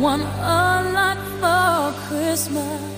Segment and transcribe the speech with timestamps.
[0.00, 2.95] want a lot for Christmas.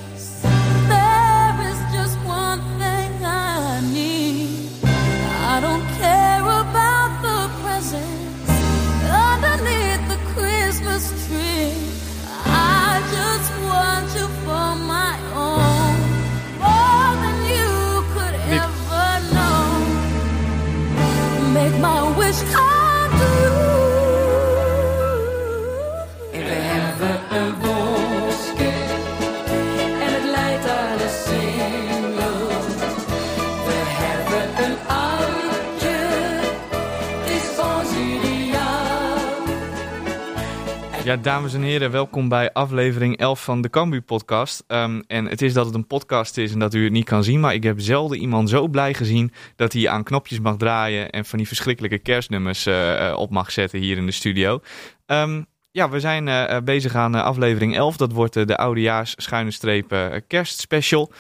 [41.08, 44.64] Ja, dames en heren, welkom bij aflevering 11 van de Cambu podcast.
[44.66, 47.24] Ehm, en het is dat het een podcast is en dat u het niet kan
[47.24, 51.10] zien, maar ik heb zelden iemand zo blij gezien dat hij aan knopjes mag draaien
[51.10, 54.60] en van die verschrikkelijke kerstnummers eh, eh, op mag zetten hier in de studio.
[55.06, 57.96] Ehm, ja, we zijn eh, bezig aan aflevering 11.
[57.96, 61.12] Dat wordt de oudejaars schuine streep kerstspecial.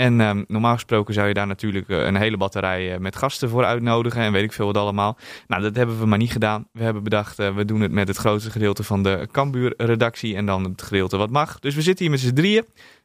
[0.00, 3.48] En ehm, normaal gesproken zou je daar natuurlijk eh, een hele batterij eh, met gasten
[3.48, 5.18] voor uitnodigen en weet ik veel wat allemaal.
[5.46, 6.68] Nou, dat hebben we maar niet gedaan.
[6.72, 10.46] We hebben bedacht, eh, we doen het met het grootste gedeelte van de Kambuur-redactie en
[10.46, 11.58] dan het gedeelte wat mag.
[11.58, 12.64] Dus we zitten hier met z'n drieën.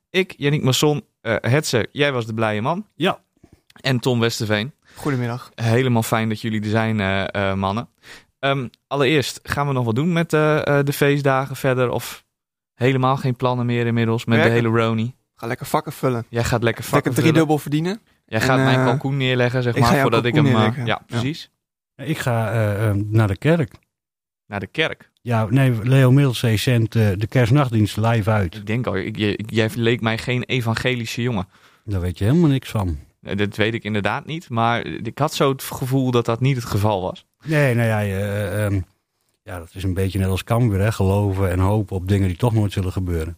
[0.09, 2.88] Ik, Yannick Masson, eh Hetze, jij was de blije man.
[2.95, 3.19] Ja.
[3.81, 4.73] En Tom Westerveen.
[4.95, 5.51] Goedemiddag.
[5.55, 6.97] Helemaal fijn dat jullie er zijn,
[7.59, 7.89] mannen.
[8.39, 11.89] Ehm, allereerst, gaan we nog wat doen met de feestdagen verder?
[11.89, 12.25] Of
[12.73, 14.55] helemaal geen plannen meer inmiddels met Werken.
[14.55, 15.16] de hele Roni?
[15.36, 16.25] Ga lekker vakken vullen.
[16.30, 17.30] Jij gaat lekker Lekker vakken vullen.
[17.30, 18.02] driedubbel verdienen.
[18.25, 20.45] Jij En, gaat mijn eh, kalkoen neerleggen, zeg maar, voordat ik hem...
[20.45, 20.86] eh, neerleggen.
[20.86, 21.19] ja, Ja.
[21.19, 21.50] precies.
[21.95, 23.72] Ik ga eh, eh, naar de kerk.
[24.47, 25.09] Naar de kerk.
[25.22, 28.56] Ja, nee, Leo Middelzee zendt eh, de kerstnachtdienst live uit.
[28.56, 31.47] Ik denk al, ik, je- ik- jij leek mij geen evangelische jongen.
[31.86, 33.00] Daar weet je helemaal niks van.
[33.22, 36.56] Eh, Dat weet ik inderdaad niet, maar ik had zo het gevoel dat dat niet
[36.56, 37.25] het geval was.
[37.45, 38.81] Nee, nou ja, je, eh, ehm,
[39.44, 40.91] ja dat is een beetje net als Cambuur, hè.
[40.91, 43.38] Geloven en hopen op dingen die toch nooit zullen gebeuren.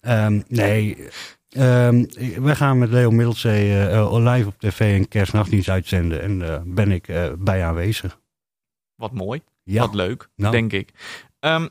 [0.00, 1.08] Ehm, nee,
[1.48, 2.04] ehm,
[2.42, 6.22] we gaan met Leo Middelzee eh, eh, live op tv een kerstnachtdienst uitzenden.
[6.22, 8.20] En daar ben ik eh, bij aanwezig.
[8.94, 9.42] Wat mooi.
[9.62, 10.52] Ja, Wat leuk, Nou.
[10.52, 10.90] denk ik.
[11.40, 11.68] Ehm,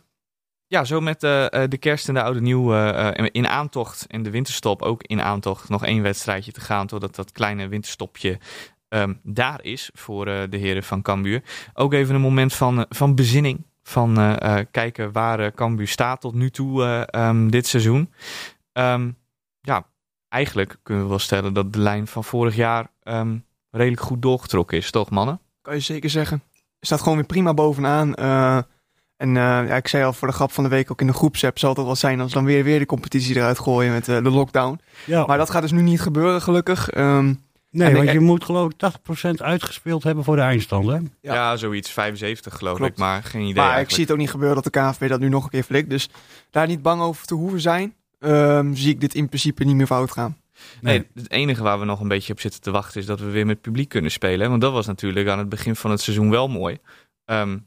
[0.68, 4.08] ja, zo met eh, eh, de kerst en de oude nieuw eh, eh, in aantocht
[4.08, 5.70] en de winterstop ook in aantocht.
[5.70, 8.40] Nog één wedstrijdje te gaan totdat dat kleine winterstopje
[8.90, 11.44] ehm, daar is voor eh, de heren van Cambuur.
[11.74, 13.66] Ook even een moment van, eh, van bezinning.
[13.84, 18.14] Van eh, eh, kijken waar eh, Cambuur staat tot nu toe eh, dit seizoen.
[18.74, 19.00] Ja,
[20.30, 23.38] eigenlijk kunnen we wel stellen dat de lijn van vorig jaar ehm,
[23.72, 25.40] redelijk goed doorgetrokken is, toch mannen?
[25.62, 26.42] Kan je zeker zeggen.
[26.80, 28.16] Staat gewoon weer prima bovenaan.
[28.16, 28.58] eh,
[29.18, 31.14] en eh, ja, ik zei al voor de grap van de week ook in de
[31.14, 34.08] groepsapp zal het wel zijn als we dan weer, weer de competitie eruit gooien met
[34.08, 34.80] eh, de lockdown.
[35.06, 35.26] ja.
[35.26, 36.90] Maar dat gaat dus nu niet gebeuren gelukkig.
[36.90, 37.34] Ehm,
[37.72, 40.94] nee, want ik- je moet geloof ik 80% uitgespeeld hebben voor de eindstand, hè?
[40.94, 41.34] Ja.
[41.34, 41.92] Ja, zoiets.
[41.92, 42.92] 75 geloof Klopt.
[42.92, 43.64] ik, maar geen idee.
[43.64, 45.64] maar ik zie het ook niet gebeuren dat de KNVB dat nu nog een keer
[45.64, 45.90] flikt.
[45.90, 46.10] Dus
[46.52, 49.86] daar niet bang over te hoeven zijn, ehm, zie ik dit in principe niet meer
[49.86, 50.38] fout gaan.
[50.82, 53.30] Nee, het enige waar we nog een beetje op zitten te wachten is dat we
[53.30, 54.50] weer met publiek kunnen spelen.
[54.50, 56.78] Want dat was natuurlijk aan het begin van het seizoen wel mooi.
[57.26, 57.58] Ehm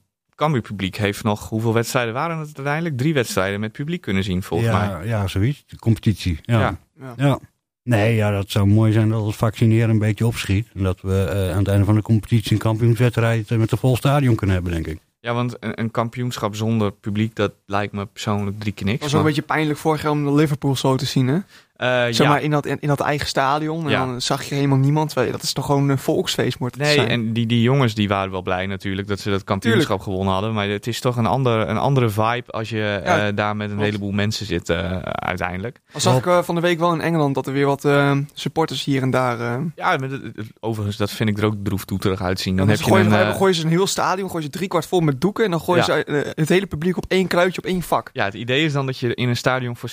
[0.41, 2.97] Cambuur publiek heeft nog, hoeveel wedstrijden waren het uiteindelijk?
[2.97, 5.07] Drie wedstrijden met publiek kunnen zien, volgens ja, mij.
[5.07, 5.65] Ja, zoiets.
[5.67, 6.39] De competitie.
[6.43, 6.61] Ja.
[6.61, 6.79] Ja.
[7.01, 7.15] ja.
[7.17, 7.39] Ja.
[7.83, 10.69] Nee, ja, dat zou mooi zijn dat het vaccineren een beetje opschiet.
[10.75, 13.79] En dat we eh, aan het einde van de competitie een kampioenswedstrijd eh, met een
[13.79, 14.99] vol stadion kunnen hebben, denk ik.
[15.21, 19.03] Ja, want een, een kampioenschap zonder publiek, dat lijkt me persoonlijk drie keer niks.
[19.03, 21.39] Het was ook een beetje pijnlijk vorig jaar om de Liverpool zo te zien, hè?
[21.81, 22.29] Eh, Zeg ja.
[22.29, 23.85] maar in dat, in, in dat eigen stadion.
[23.85, 24.07] En Ja.
[24.07, 25.15] dan zag je helemaal niemand.
[25.15, 27.09] Dat is toch gewoon een volksfeest moet het Nee, zijn.
[27.09, 30.53] en die, die jongens die waren wel blij natuurlijk dat ze dat kampioenschap gewonnen hadden.
[30.53, 33.67] Maar het is toch een, ander, een andere vibe als je Ja, eh, daar met
[33.71, 33.91] een klopt.
[33.91, 35.81] heleboel mensen zit eh, uiteindelijk.
[35.93, 38.85] Dan zag ik van de week wel in Engeland dat er weer wat eh, supporters
[38.85, 39.41] hier en daar...
[39.41, 42.57] eh Ja, maar dat- dat- overigens, dat vind ik er ook droeftoeterig uitzien.
[42.57, 44.69] Dan dan heb je gooien, een, ze- gooien ze een heel stadion, gooien ze drie
[44.69, 45.45] kwart vol met doeken.
[45.45, 46.03] En dan gooien Ja.
[46.07, 48.11] ze het hele publiek op één kruidje, op één vak.
[48.13, 49.89] ja, het idee is dan dat je in een stadion voor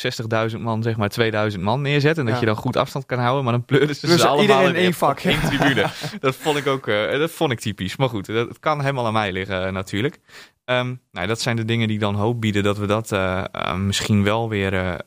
[0.51, 2.17] 60.000 man, zeg maar 2000 man neerzet.
[2.17, 2.39] En dat Ja.
[2.39, 3.43] je dan goed afstand kan houden.
[3.43, 5.89] Maar dan pleuren ze Dus ze allemaal in in één vak, op één tribune.
[6.19, 7.95] dat vond ik ook eh, dat vond ik typisch.
[7.95, 10.19] Maar goed, dat, het kan helemaal aan mij liggen eh, natuurlijk.
[10.66, 14.23] Ehm, nou, dat zijn de dingen die dan hoop bieden dat we dat eh, misschien
[14.23, 15.02] wel weer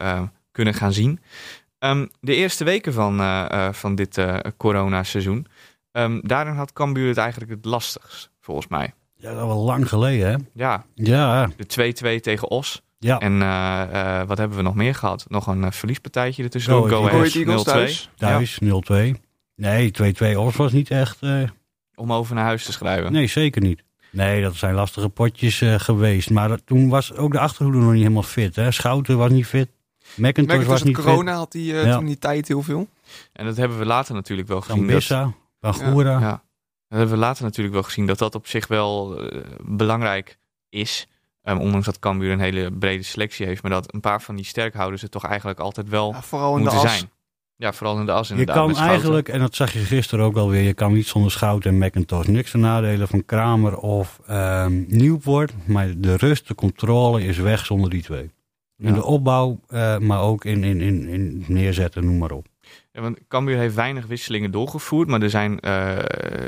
[0.52, 1.20] kunnen gaan zien.
[1.78, 3.20] Ehm, de eerste weken van,
[3.74, 5.46] van dit eh coronaseizoen.
[5.92, 8.92] ehm daarin had Cambuur het eigenlijk het lastigst, volgens mij.
[9.16, 10.36] Ja, dat was lang geleden, hè?
[10.54, 12.82] Ja, Ja, de 2-2 tegen Os.
[13.00, 13.18] Ja.
[13.18, 15.24] En eh, eh, wat hebben we nog meer gehad?
[15.28, 16.72] Nog een eh, verliespartijtje ertussen.
[16.72, 17.64] Go Go, Ahead Go Ahead Ahead Eagles 0-2.
[17.72, 18.10] thuis.
[18.16, 18.58] Thuis,
[19.16, 19.20] 0-2.
[19.56, 19.90] Nee,
[20.34, 21.16] 2-2 Os was niet echt...
[21.20, 21.42] eh,
[21.94, 23.12] Om over naar huis te schrijven.
[23.12, 23.82] nee, zeker niet.
[24.12, 26.30] Nee, dat zijn lastige potjes eh, geweest.
[26.30, 28.70] Maar dat- toen was ook de achterhoede nog niet helemaal fit, hè?
[28.70, 29.68] Schouten was niet fit.
[30.16, 31.96] McIntosh was niet corona had hij eh, Ja.
[31.96, 32.88] toen die tijd heel veel.
[33.32, 34.76] En dat hebben we later natuurlijk wel gezien.
[34.76, 36.18] Zambissa, Bagura.
[36.20, 36.42] Ja.
[36.88, 40.38] Dat hebben we later natuurlijk wel gezien dat dat op zich wel eh, belangrijk
[40.68, 41.06] is.
[41.50, 43.62] Ehm, ondanks dat Cambuur een hele brede selectie heeft.
[43.62, 46.56] Maar dat een paar van die sterkhouders het toch eigenlijk altijd wel Ja, vooral in
[46.56, 46.96] de moeten as.
[46.96, 47.10] zijn.
[47.56, 48.56] Ja, vooral in de as Je inderdaad.
[48.56, 48.96] kan met Schouten.
[48.96, 52.26] eigenlijk, en dat zag je gisteren ook alweer, je kan niet zonder Schouten en McIntosh.
[52.26, 55.52] Niks te nadelen van Kramer of ehm Nieuwpoort.
[55.66, 58.30] Maar de rust, de controle is weg zonder die twee.
[58.78, 58.92] In Ja.
[58.92, 62.46] de opbouw, eh, maar ook in, in, in, in neerzetten, noem maar op.
[63.00, 65.08] Want Cambuur heeft weinig wisselingen doorgevoerd.
[65.08, 65.96] Maar er zijn eh,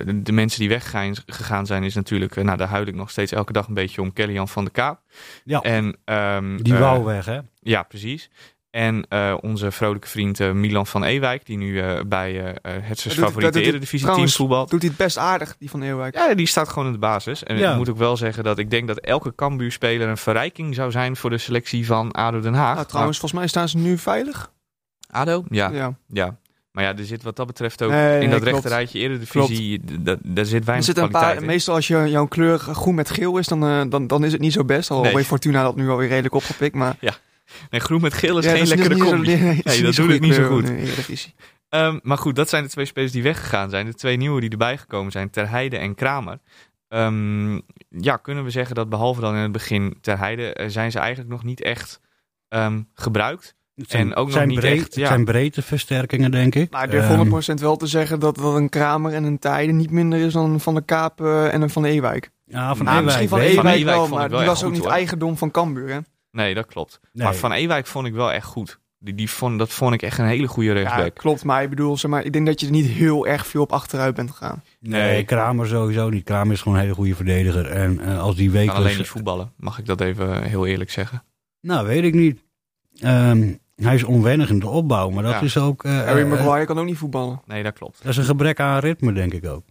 [0.04, 3.10] de, de mensen die weggegaan gegaan zijn, is natuurlijk, eh, nou daar huil ik nog
[3.10, 5.00] steeds elke dag een beetje om Kellyan van de Kaap.
[5.44, 5.60] Ja.
[5.60, 7.38] En, ehm, Die eh, wou weg, hè?
[7.60, 8.30] Ja, precies.
[8.70, 13.42] En eh, onze vrolijke vriend Milan van Ewijk, die nu bij eh het doet- favoriete
[13.42, 14.70] dat doet- voetbalt.
[14.70, 16.14] Hij het best aardig, die van Eeuwijk.
[16.14, 17.42] Ja, die staat gewoon in de basis.
[17.42, 17.70] En Ja.
[17.70, 21.16] ik moet ook wel zeggen dat ik denk dat elke Cambuur-speler een verrijking zou zijn
[21.16, 22.74] voor de selectie van ADO Den Haag.
[22.74, 24.52] Nou, trouwens, volgens mij staan ze nu veilig.
[25.10, 25.44] ADO?
[25.48, 25.94] Ja, ja.
[26.06, 26.36] ja.
[26.72, 29.80] Maar ja, er zit wat dat betreft ook Nee, in dat rechterrijtje eredivisie,
[30.22, 31.46] daar zit Er weinig zitten een kwaliteit paar, in.
[31.46, 34.40] meestal als je, jouw kleur groen met geel is, dan, eh, dan, dan is het
[34.40, 34.90] niet zo best.
[34.90, 35.14] Al Nee.
[35.14, 36.74] heeft Fortuna dat nu alweer redelijk opgepikt.
[36.74, 36.96] Maar
[37.70, 39.36] Nee, groen met geel is Ja, geen lekkere niet zo- combi.
[39.64, 40.72] nee, dat zo doe ik niet zo goed.
[41.68, 43.86] Ehm, maar goed, dat zijn de twee spelers die weggegaan zijn.
[43.86, 46.38] De twee nieuwe die erbij gekomen zijn, Terheide en Kramer.
[46.88, 47.54] Ehm,
[47.88, 51.30] ja, kunnen we zeggen dat behalve dan in het begin Terheide, eh, zijn ze eigenlijk
[51.30, 52.00] nog niet echt
[52.48, 53.54] ehm, gebruikt.
[53.74, 55.06] Zijn, En ook nog zijn niet breed- echt, ja.
[55.06, 56.70] zijn breedteversterkingen, denk ik.
[56.70, 59.76] Maar ik durf Ehm, 100% wel te zeggen dat, dat een Kramer en een Tijden
[59.76, 62.30] niet minder is dan Van de Kaap eh, en een Van Ewijk.
[62.44, 64.82] ja, van Nou, Ewijk misschien Van Ewijk Ewijk wel, maar die was ook goed, niet
[64.82, 64.92] hoor.
[64.92, 65.88] eigendom van Cambuur.
[65.92, 65.98] Hè?
[66.30, 67.00] Nee, dat klopt.
[67.12, 67.24] Nee.
[67.24, 68.80] Maar Van Ewijk vond ik wel echt goed.
[68.98, 71.14] Die, die vond, dat vond ik echt een hele goede Ja, rechtsback.
[71.14, 71.44] klopt.
[71.44, 73.72] Maar ik bedoel, zeg maar, ik denk dat je er niet heel erg veel op
[73.72, 74.62] achteruit bent gegaan.
[74.80, 75.24] Nee, Nee.
[75.24, 76.24] Kramer sowieso niet.
[76.24, 77.66] Kramer is gewoon een hele goede verdediger.
[77.70, 81.22] En eh, als die kan alleen niet voetballen, mag ik dat even heel eerlijk zeggen.
[81.60, 82.40] Nou, weet ik niet.
[83.00, 85.40] Ehm, hij is onwennig in de opbouw, maar dat Ja.
[85.40, 85.84] is ook...
[85.84, 87.40] eh, Harry eh, Maguire kan ook niet voetballen.
[87.46, 87.98] Nee, dat klopt.
[88.02, 89.64] dat is een gebrek aan ritme, denk ik ook.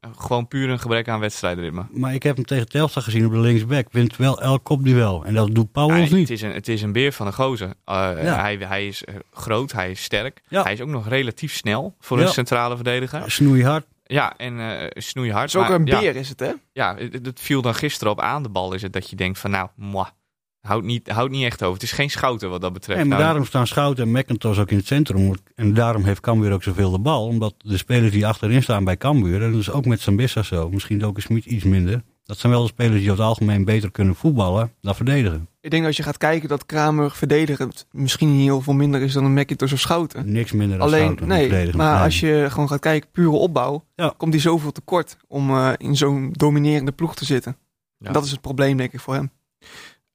[0.00, 1.86] Eh, Gewoon puur een gebrek aan wedstrijdritme.
[1.90, 3.86] Maar ik heb hem tegen Telstar gezien op de linksback.
[3.90, 5.24] Wint wel elk kopduel.
[5.24, 6.28] En dat doet Pauwels Hij- niet.
[6.28, 7.68] het, is een, het is een beer van een gozer.
[7.68, 8.40] Eh, Ja.
[8.40, 10.42] hij, hij is groot, hij is sterk.
[10.48, 10.62] Ja.
[10.62, 12.24] Hij is ook nog relatief snel voor Ja.
[12.24, 13.30] een centrale verdediger.
[13.30, 13.86] Snoeihard.
[14.04, 15.52] Ja, en eh snoeihard.
[15.52, 16.52] Het is ook maar een ja, beer, is het, hè?
[16.72, 18.72] Ja, het, het viel dan gisteren op aan de bal.
[18.74, 20.06] Is het dat je denkt van nou, mwah,
[20.60, 21.74] houdt niet, houdt niet echt over.
[21.74, 22.98] Het is geen schouder wat dat betreft.
[22.98, 25.34] Nee, maar Nou, daarom staan Schouten en McIntosh ook in het centrum.
[25.54, 27.26] En daarom heeft Cambuur ook zoveel de bal.
[27.26, 29.42] Omdat de spelers die achterin staan bij Cambuur...
[29.42, 32.02] en dat is ook met Sambissa zo, misschien ook Smit iets minder...
[32.24, 35.48] dat zijn wel de spelers die over het algemeen beter kunnen voetballen dan verdedigen.
[35.60, 39.12] Ik denk als je gaat kijken dat Kramer verdedigend misschien niet heel veel minder is
[39.12, 40.32] dan een McIntosh of Schouten.
[40.32, 41.28] Niks minder dan Alleen, Schouten.
[41.28, 41.76] nee, verdedigend.
[41.76, 42.04] maar Nee.
[42.04, 44.14] als je gewoon gaat kijken, pure opbouw, Ja.
[44.16, 47.56] komt hij zoveel tekort om eh, in zo'n dominerende ploeg te zitten.
[47.98, 48.12] Ja.
[48.12, 49.30] Dat is het probleem, denk ik, voor hem.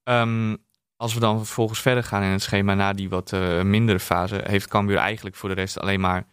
[0.06, 0.56] Ehm,
[0.96, 4.40] als we dan vervolgens verder gaan in het schema na die wat eh, mindere fase,
[4.44, 6.26] heeft Cambuur eigenlijk voor de rest alleen maar,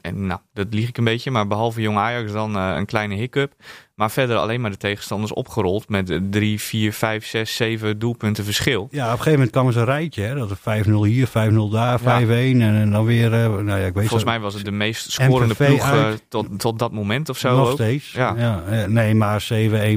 [0.00, 3.14] en nou, dat lieg ik een beetje, maar behalve Jong Ajax dan eh, een kleine
[3.14, 3.52] hiccup.
[3.94, 8.44] Maar verder alleen maar de tegenstanders opgerold met eh, drie, vier, vijf, zes, zeven doelpunten
[8.44, 8.88] verschil.
[8.90, 10.22] Ja, op een gegeven moment kwam er zo'n rijtje.
[10.22, 11.32] Hè, dat er 5-0 hier, 5-0
[11.72, 13.32] daar, 5-1 en, en dan weer...
[13.32, 15.90] eh, nou ja, ik weet Volgens zo- mij was het de meest scorende MVV ploeg
[15.92, 17.72] eh, tot, tot dat moment of zo Nog ook.
[17.74, 18.12] steeds.
[18.12, 18.34] Ja.
[18.36, 18.86] Ja.
[18.86, 19.46] nee, maar 7-1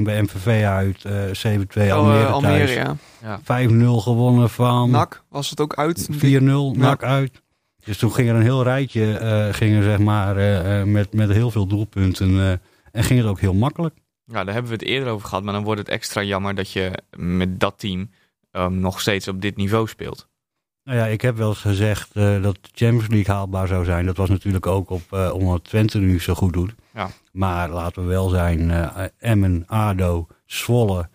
[0.02, 1.12] bij MVV uit, eh
[1.58, 2.74] 7-2 Oh, Almere, Almere, thuis.
[2.74, 2.96] ja.
[3.22, 3.40] Ja.
[3.68, 6.08] 5-0 gewonnen van NAC was het ook uit.
[6.12, 6.16] 4-0,
[6.72, 7.42] NAC uit.
[7.84, 11.30] Dus toen ging er een heel rijtje, ging er zeg maar, eh, eh, met, met
[11.30, 12.60] heel veel doelpunten.
[12.92, 13.94] en ging het ook heel makkelijk.
[14.24, 16.72] Ja, daar hebben we het eerder over gehad, maar dan wordt het extra jammer dat
[16.72, 18.10] je met dat team
[18.50, 20.28] ehm, nog steeds op dit niveau speelt.
[20.84, 24.06] Nou ja, ik heb wel eens gezegd dat de Champions League haalbaar zou zijn.
[24.06, 26.74] Dat was natuurlijk ook op omdat Twente nu zo goed doet.
[26.94, 27.10] Ja.
[27.32, 28.70] Maar laten we wel zijn,
[29.18, 31.08] Emmen, ADO, Zwolle.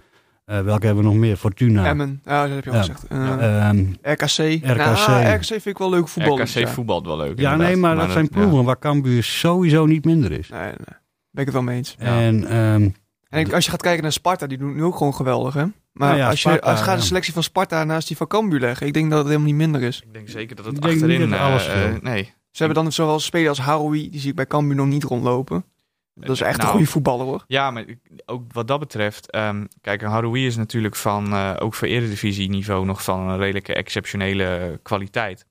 [0.45, 1.37] Eh, welke hebben we nog meer?
[1.37, 1.85] Fortuna.
[1.85, 2.81] Emmen, ja, dat heb je al Ja.
[2.81, 3.03] gezegd.
[3.07, 4.63] Eh, Ehm, RKC.
[4.63, 5.07] RKC.
[5.07, 6.39] Nou, RKC vind ik wel leuk voetbal.
[6.41, 6.67] RKC ja.
[6.67, 7.39] voetbalt wel leuk.
[7.39, 7.67] ja, inderdaad.
[7.67, 8.37] nee, maar dat zijn ja.
[8.39, 10.49] ploegen waar Cambuur sowieso niet minder is.
[10.49, 10.97] Nee, nee.
[11.31, 11.95] Ben ik het wel mee eens.
[11.99, 12.05] Ja.
[12.21, 12.89] En ehm,
[13.29, 15.63] En als je gaat kijken naar Sparta, die doen nu ook gewoon geweldig, hè?
[15.91, 17.07] Maar Nou ja, als je Sparta, als je gaat de ja.
[17.07, 19.81] selectie van Sparta naast die van Cambuur leggen, ik denk dat het helemaal niet minder
[19.81, 20.01] is.
[20.01, 21.29] Ik denk zeker dat het Ik denk niet achterin...
[21.29, 22.23] dat alles eh, nee.
[22.51, 25.65] Ze hebben dan zowel spelers als Haroui, die zie ik bij Cambuur nog niet rondlopen.
[26.15, 27.43] Dat is echt Nou, een goede voetballer, hoor.
[27.47, 27.85] Ja, maar
[28.25, 29.31] ook wat dat betreft...
[29.31, 31.33] ehm, kijk, een Haroui is natuurlijk van...
[31.33, 35.45] eh, ook voor eredivisie niveau nog van een redelijke exceptionele kwaliteit.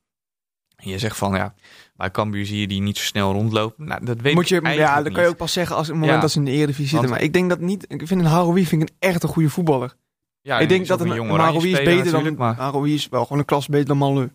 [0.76, 1.54] En je zegt van, ja,
[1.96, 3.86] bij Cambuur zie je die niet zo snel rondlopen.
[3.86, 5.96] Nou, dat weet Moet je, ik ja, dat kan je ook pas zeggen als het
[5.96, 6.20] moment Ja.
[6.20, 7.10] dat ze in de Eredivisie zitten.
[7.10, 7.84] Maar ik denk dat niet.
[7.88, 9.94] Ik vind een Haroui vind ik een echt een goede voetballer.
[10.40, 12.34] Ja, ik en denk dat een, een Haroui is beter dan.
[12.36, 14.28] Maar, Haroui is wel gewoon een klas beter dan Maleu.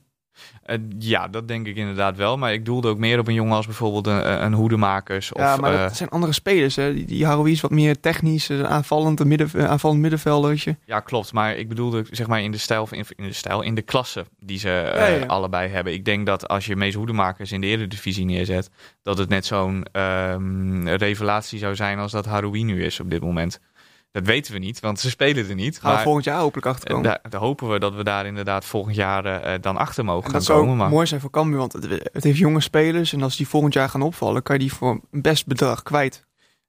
[0.64, 2.38] Eh, ja, dat denk ik inderdaad wel.
[2.38, 5.34] Maar ik doelde ook meer op een jongen als bijvoorbeeld een, een Hoedemakers.
[5.34, 6.76] Of, ja, maar eh, dat zijn andere spelers.
[6.76, 6.94] Hè.
[6.94, 10.78] Die, die Haroui is wat meer technisch, eh, aanvallend, een midden, eh, aanvallend middenveldertje.
[10.86, 11.34] Ja, klopt.
[11.34, 14.26] Maar ik bedoelde zeg maar in de stijl, in, in de stijl, in de klasse
[14.40, 15.26] die ze eh, Ja, ja.
[15.26, 15.94] allebei hebben.
[15.94, 18.70] Ik denk dat als je Mees Hoedemakers in de Eredivisie neerzet,
[19.02, 23.22] dat het net zo'n ehm, revelatie zou zijn als dat Haroui nu is op dit
[23.22, 23.60] moment.
[24.12, 25.80] Dat weten we niet, want ze spelen er niet.
[25.80, 27.04] Gaan we maar volgend jaar hopelijk eh, achterkomen.
[27.04, 30.30] daar, daar hopen we dat we daar inderdaad volgend jaar eh, dan achter mogen En
[30.30, 30.78] gaan dat zou komen.
[30.78, 33.14] Maar mooi zijn voor Cambuur, want het, het heeft jonge spelers.
[33.14, 36.26] En als die volgend jaar gaan opvallen, kan je die voor een best bedrag kwijt.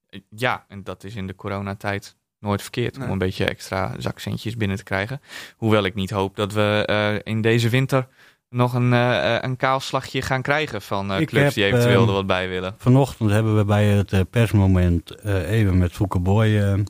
[0.09, 3.06] eh, ja, en dat is in de coronatijd nooit verkeerd Nee.
[3.06, 5.20] om een beetje extra zakcentjes binnen te krijgen.
[5.56, 8.06] Hoewel ik niet hoop dat we eh, in deze winter
[8.49, 11.99] nog een, eh, eh, een kaalslagje gaan krijgen van eh, Ik clubs heb, die eventueel
[12.00, 12.75] ehm, er wat bij willen.
[12.78, 16.85] Vanochtend hebben we bij het eh, persmoment eh, even met Fouke Boy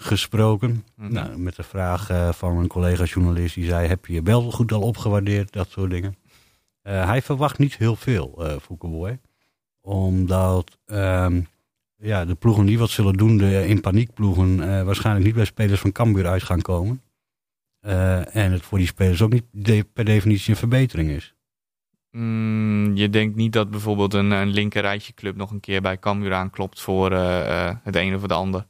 [0.00, 0.84] gesproken.
[0.94, 1.12] Mhm.
[1.12, 4.72] Nou, met de vraag eh, van een collega-journalist die zei: Heb je je bel goed
[4.72, 5.52] al opgewaardeerd?
[5.52, 6.16] Dat soort dingen.
[6.82, 9.18] Eh, hij verwacht niet heel veel, Fouke Boy.
[9.80, 11.40] Omdat ehm,
[11.96, 15.80] ja, de ploegen die wat zullen doen, de in paniekploegen, eh waarschijnlijk niet bij spelers
[15.80, 17.02] van Cambuur uit gaan komen.
[17.80, 21.34] En het voor die spelers ook niet de- per definitie een verbetering is.
[22.10, 26.32] Mm, je denkt niet dat bijvoorbeeld een, een linkerrijtje club nog een keer bij Cambuur
[26.34, 28.66] aanklopt voor het een of het ander.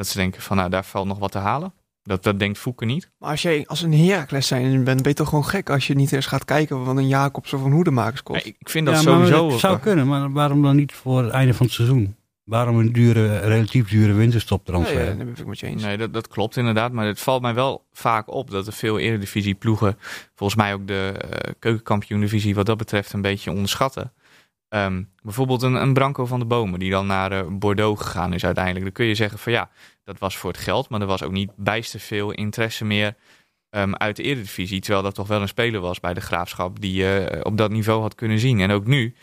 [0.00, 1.72] Dat ze denken van nou daar valt nog wat te halen.
[2.02, 3.10] Dat, dat denkt Fouke niet.
[3.18, 5.94] Maar als jij als een Heracles zijn bent, ben je toch gewoon gek als je
[5.94, 8.44] niet eens gaat kijken wat een Jacobs of een Hoedemakers kost.
[8.44, 9.50] Nee, ik vind dat ja, sowieso...
[9.50, 12.16] Het zou kunnen, maar waarom dan niet voor het einde van het seizoen?
[12.44, 14.96] Waarom een dure, relatief dure winterstoptransfer?
[14.96, 15.82] Nee, ja, dat ben ik met je eens.
[15.82, 16.92] Nee, dat, dat klopt inderdaad.
[16.92, 19.98] Maar het valt mij wel vaak op dat er veel eredivisie ploegen,
[20.34, 24.12] volgens mij ook de eh keukenkampioen-divisie wat dat betreft, een beetje onderschatten.
[24.70, 28.44] Ehm, bijvoorbeeld een, een Branco van de Bomen, die dan naar eh, Bordeaux gegaan is
[28.44, 28.84] uiteindelijk.
[28.84, 29.70] Dan kun je zeggen van ja,
[30.04, 33.16] dat was voor het geld, maar er was ook niet bijster veel interesse meer
[33.70, 34.80] ehm, uit de eredivisie.
[34.80, 37.70] Terwijl dat toch wel een speler was bij de Graafschap die je eh, op dat
[37.70, 38.60] niveau had kunnen zien.
[38.60, 39.14] En ook nu,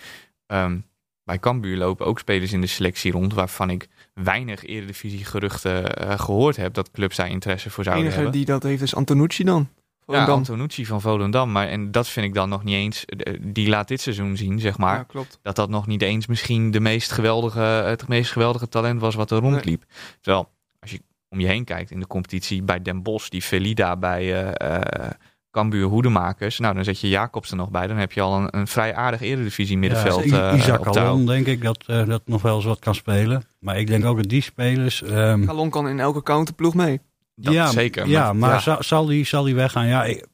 [0.46, 0.80] ehm,
[1.24, 6.20] bij Cambuur lopen ook spelers in de selectie rond, waarvan ik weinig eredivisie geruchten eh,
[6.20, 8.40] gehoord heb dat clubs daar interesse voor de zouden enige hebben.
[8.40, 9.70] die dat heeft is Antonucci dan.
[10.08, 10.38] Ja, Volendam.
[10.38, 11.52] Antonucci van Volendam.
[11.52, 13.06] Maar en dat vind ik dan nog niet eens.
[13.06, 14.96] eh, Die laat dit seizoen zien, zeg maar.
[14.98, 15.40] Ja, klopt.
[15.42, 19.32] Dat dat nog niet eens misschien de meest geweldige, het meest geweldige talent was wat
[19.32, 19.84] er rondliep.
[20.22, 20.50] Terwijl,
[20.80, 24.34] als je om je heen kijkt in de competitie bij Den Bosch, die Felida bij
[24.34, 25.12] eh eh
[25.52, 26.60] Cambuur Hoedemakers.
[26.60, 27.88] Nou, dan zet je Jacobs er nog bij.
[27.88, 31.06] Dan heb je al een, een vrij aardig eredivisie middenveld Ja, eh, Isaac op touw.
[31.06, 33.44] Alon, denk ik, dat, eh, dat nog wel eens wat kan spelen.
[33.60, 35.04] Maar ik denk ook dat die spelers...
[35.04, 37.00] ehm, Calon kan in elke counterploeg mee.
[37.40, 38.08] Dat ja, zeker.
[38.08, 38.60] Ja, maar ja.
[38.60, 39.88] Zal, zal, die, zal die weggaan?
[39.88, 40.26] Ja, ik,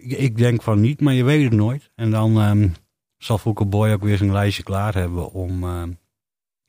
[0.00, 1.90] ik, denk van niet, maar je weet het nooit.
[1.94, 2.68] En dan ehm,
[3.18, 5.90] zal Fouke Boy ook weer zijn lijstje klaar hebben om, ehm,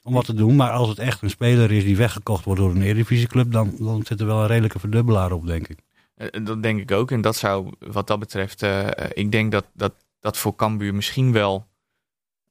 [0.03, 0.55] om wat te doen.
[0.55, 4.03] Maar als het echt een speler is die weggekocht wordt door een Eredivisieclub, dan, dan
[4.05, 5.79] zit er wel een redelijke verdubbelaar op, denk ik.
[6.15, 7.11] Eh, Dat denk ik ook.
[7.11, 10.95] En dat zou, wat dat betreft, eh, eh, ik denk dat, dat dat voor Cambuur
[10.95, 11.67] misschien wel,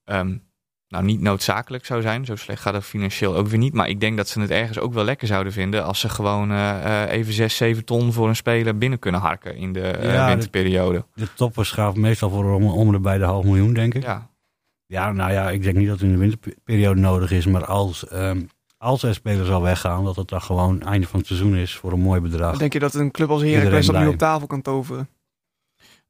[0.05, 0.37] ehm,
[0.93, 2.25] nou niet noodzakelijk zou zijn.
[2.25, 3.73] Zo slecht gaat het financieel ook weer niet.
[3.73, 6.51] Maar ik denk dat ze het ergens ook wel lekker zouden vinden als ze gewoon
[6.51, 10.15] eh, eh, even 6, 7 ton voor een speler binnen kunnen harken in de eh,
[10.15, 11.05] Ja, winterperiode.
[11.15, 14.03] De toppers gaan meestal voor om, om de bij de half miljoen, denk ik.
[14.03, 14.31] Ja.
[14.87, 17.47] Ja, nou ja, ik denk niet dat het in de winterperiode nodig is.
[17.47, 18.41] Maar als, ehm,
[18.79, 21.93] als er spelers al weggaan, dat het dan gewoon einde van het seizoen is voor
[21.93, 22.59] een mooi bedrag.
[22.59, 25.09] Denk je dat een club als Heracles dat nu op tafel kan toveren.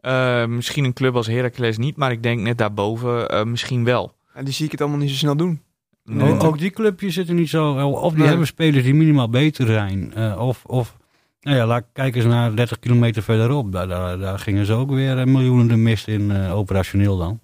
[0.01, 4.15] Eh, misschien een club als Heracles niet, maar ik denk net daarboven eh, misschien wel.
[4.35, 5.61] En die zie ik het allemaal niet zo snel doen.
[6.05, 7.73] Nee, ook die clubjes zitten niet zo.
[7.91, 8.29] Of die Nee.
[8.29, 10.15] hebben spelers die minimaal beter zijn.
[10.15, 10.97] eh, of, of,
[11.41, 13.73] nou ja, laat kijk eens naar 30 kilometer verderop.
[13.73, 17.41] Daar, daar, daar gingen ze ook weer eh, miljoenen de mist in, eh, operationeel dan.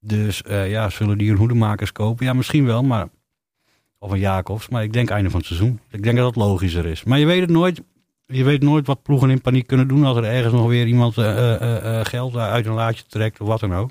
[0.00, 2.26] Dus eh, ja, zullen die een hoedemakers kopen?
[2.26, 3.08] Ja, misschien wel, maar.
[3.98, 5.80] Of een Jacobs, maar ik denk einde van het seizoen.
[5.90, 7.04] Ik denk dat het logischer is.
[7.04, 7.82] Maar je weet het nooit.
[8.26, 11.18] Je weet nooit wat ploegen in paniek kunnen doen als er ergens nog weer iemand
[11.18, 13.90] eh, eh, eh, eh, geld uit een laadje trekt of wat dan ook.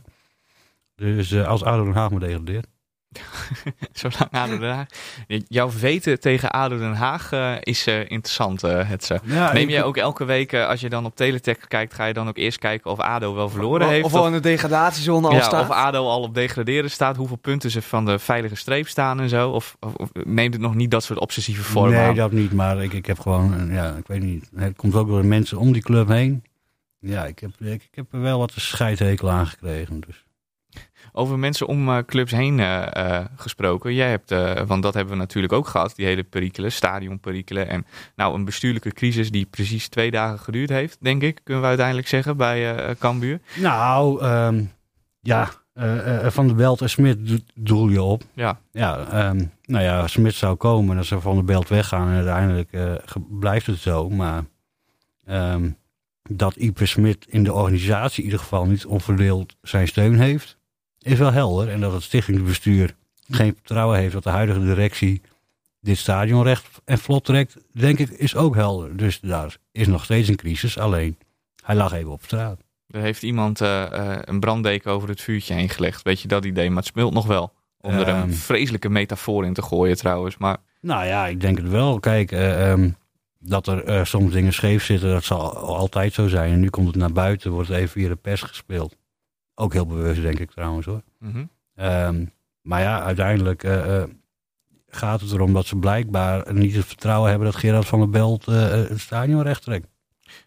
[1.01, 2.67] Dus eh, als ADO Den Haag maar degradeert.
[3.91, 4.88] Zolang ADO Den Haag...
[5.27, 9.20] Jouw weten tegen ADO Den Haag eh, is eh, interessant, Hetze.
[9.24, 12.27] Ja, Neem jij ook elke week, als je dan op Teletech kijkt, ga je dan
[12.27, 14.05] ook eerst kijken of ADO wel verloren heeft?
[14.05, 15.70] Of al in de degradatiezone al staat.
[15.70, 19.29] of ADO al op degraderen staat, hoeveel punten ze van de veilige streep staan en
[19.29, 19.50] zo?
[19.50, 22.15] Of, of, of neemt het nog niet dat soort obsessieve vorm Nee, aan?
[22.15, 22.53] dat niet.
[22.53, 24.50] Maar ik, ik heb gewoon, ja, ik weet niet.
[24.55, 26.43] Het komt ook door de mensen om die club heen.
[27.00, 30.00] Ja, ik heb, ik, ik heb er wel wat een scheidhekel aan gekregen.
[30.00, 30.25] Dus.
[31.13, 33.94] Over mensen om eh, clubs heen eh, eh, gesproken.
[33.94, 34.30] Jij hebt,
[34.68, 37.68] want dat hebben we natuurlijk ook gehad, die hele perikelen, stadionperikelen.
[37.68, 41.70] En nou, een bestuurlijke crisis die precies twee dagen geduurd heeft, denk ik, kunnen we
[41.70, 43.39] uiteindelijk zeggen bij Cambuur.
[43.56, 44.63] Nou, ehm,
[45.20, 45.50] ja,
[46.32, 48.24] Van der Belt en Smit do- doel je op.
[48.34, 52.15] Ja, Ja, ehm, nou ja, Smit zou komen, dan zou Van der Belt weggaan en
[52.15, 52.70] uiteindelijk
[53.39, 54.10] blijft het zo.
[54.10, 54.44] Maar
[55.25, 55.70] ehm,
[56.30, 60.58] dat Ipe Smit in de organisatie in ieder geval niet onverdeeld zijn steun heeft,
[61.01, 61.70] is wel helder.
[61.70, 62.96] En dat het stichtingsbestuur
[63.29, 65.22] geen vertrouwen heeft dat de huidige directie
[65.79, 68.98] dit stadion recht en vlot trekt, denk ik, is ook helder.
[68.98, 71.17] Dus daar is nog steeds een crisis, alleen
[71.63, 72.60] hij lag even op straat.
[72.88, 76.01] er heeft iemand eh, eh, een branddeken over het vuurtje heen gelegd.
[76.01, 76.70] Weet je dat idee?
[76.70, 77.53] Maar het smult nog wel.
[77.79, 78.22] Om er Ehm.
[78.22, 80.38] een vreselijke metafoor in te gooien trouwens.
[80.38, 82.00] Maar Nou ja, ik denk het wel.
[82.00, 82.89] Kijk, eh, ehm,
[83.39, 86.51] dat er soms dingen scheef zitten, dat zal altijd zo zijn.
[86.51, 88.96] En nu komt het naar buiten, wordt even via de pers gespeeld.
[89.62, 91.01] Ook heel bewust, denk ik trouwens hoor.
[91.20, 91.46] Mhm.
[91.75, 92.25] Ehm,
[92.62, 94.10] maar ja, uiteindelijk eh, eh,
[94.88, 98.48] gaat het erom dat ze blijkbaar niet het vertrouwen hebben dat Gerard van der Belt
[98.48, 99.88] eh, het stadion recht trekt.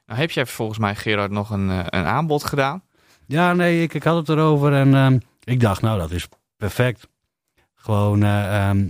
[0.07, 2.83] Nou heb jij volgens mij, Gerard, nog een, een aanbod gedaan.
[3.27, 7.09] Ja, nee, ik, ik had het erover en ehm, ik dacht, nou, dat is perfect.
[7.75, 8.89] Gewoon eh, ehm,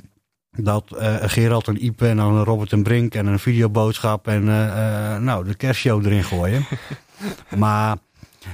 [0.50, 4.45] dat eh, Gerald en Ipe en dan Robert en Brink en een videoboodschap en
[5.25, 6.66] nou, de kerstshow erin gooien.
[7.57, 7.97] maar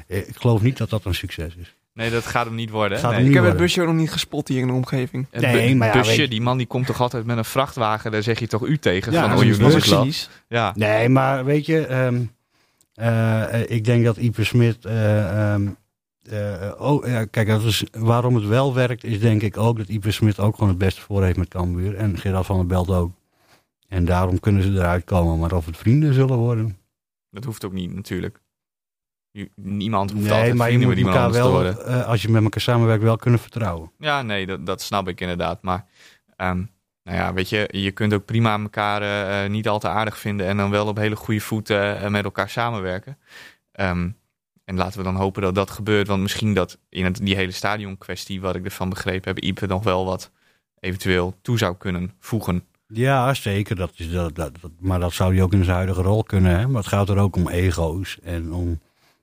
[0.07, 1.75] ik geloof niet dat dat een succes is.
[1.93, 3.01] Nee, dat gaat hem niet worden.
[3.01, 3.29] hem Nee.
[3.29, 5.27] Ik heb het busje ook nog niet gespot hier in de omgeving.
[5.31, 7.45] Het Nee, maar ja, busje, weet je- die man die komt toch altijd met een
[7.45, 9.13] vrachtwagen, daar zeg je toch u tegen.
[9.13, 10.31] Ja, van, oh, je cynisch.
[10.49, 12.23] Ja, Nee, maar weet je, ehm,
[12.95, 14.85] eh, ik denk dat Ipe Smit.
[14.85, 15.69] eh, ehm,
[16.23, 19.89] eh, oh, ja, kijk, dat is, waarom het wel werkt, is denk ik ook dat
[19.89, 21.97] Ipe Smit ook gewoon het beste voor heeft met Cambuur.
[21.97, 23.13] En Gerard van der Belt ook.
[23.89, 25.39] En daarom kunnen ze eruit komen.
[25.39, 26.77] Maar of het vrienden zullen worden.
[27.31, 28.41] dat hoeft ook niet natuurlijk.
[29.33, 32.01] Je- Niemand hoeft Nee, altijd maar je moet met iemand elkaar anders te worden.
[32.01, 33.91] eh, als je met elkaar samenwerkt, wel kunnen vertrouwen.
[33.99, 35.63] Ja, nee, dat, dat snap ik inderdaad.
[35.63, 35.85] Maar
[36.37, 36.57] ehm,
[37.05, 40.19] nou ja, weet je, je kunt ook prima elkaar eh, eh, niet al te aardig
[40.19, 43.19] vinden en dan wel op hele goede voeten met elkaar samenwerken.
[43.73, 44.09] Ehm,
[44.65, 47.51] en laten we dan hopen dat dat gebeurt, want misschien dat in het, die hele
[47.53, 50.31] stadionkwestie, wat ik ervan begrepen heb, Ipe nog wel wat
[50.81, 52.65] eventueel toe zou kunnen voegen.
[52.87, 53.77] Ja, zeker.
[53.77, 56.59] Dat is, dat, maar dat zou hij ook in zijn huidige rol kunnen.
[56.59, 56.67] Hè?
[56.67, 58.19] Maar het gaat er ook om ego's.
[58.23, 58.81] En om,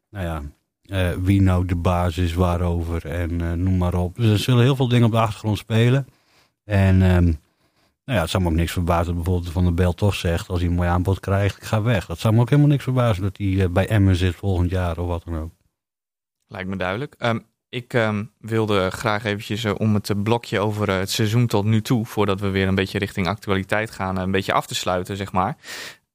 [0.09, 0.41] nou ja,
[0.81, 4.15] eh, wie nou de baas is, waarover en eh, noem maar op.
[4.15, 6.07] Dus er zullen heel veel dingen op de achtergrond spelen.
[6.63, 7.23] En ehm,
[8.05, 10.49] nou ja, het zou me ook niks verbazen dat bijvoorbeeld Van der Bel toch zegt...
[10.49, 12.05] als hij een mooi aanbod krijgt, ik ga weg.
[12.05, 14.97] Dat zou me ook helemaal niks verbazen dat hij eh, bij Emmen zit volgend jaar
[14.97, 15.51] of wat dan ook.
[16.47, 17.15] Lijkt me duidelijk.
[17.17, 22.05] Ehm, ik ehm, wilde graag eventjes om het blokje over het seizoen tot nu toe,
[22.05, 25.57] voordat we weer een beetje richting actualiteit gaan, een beetje af te sluiten, zeg maar.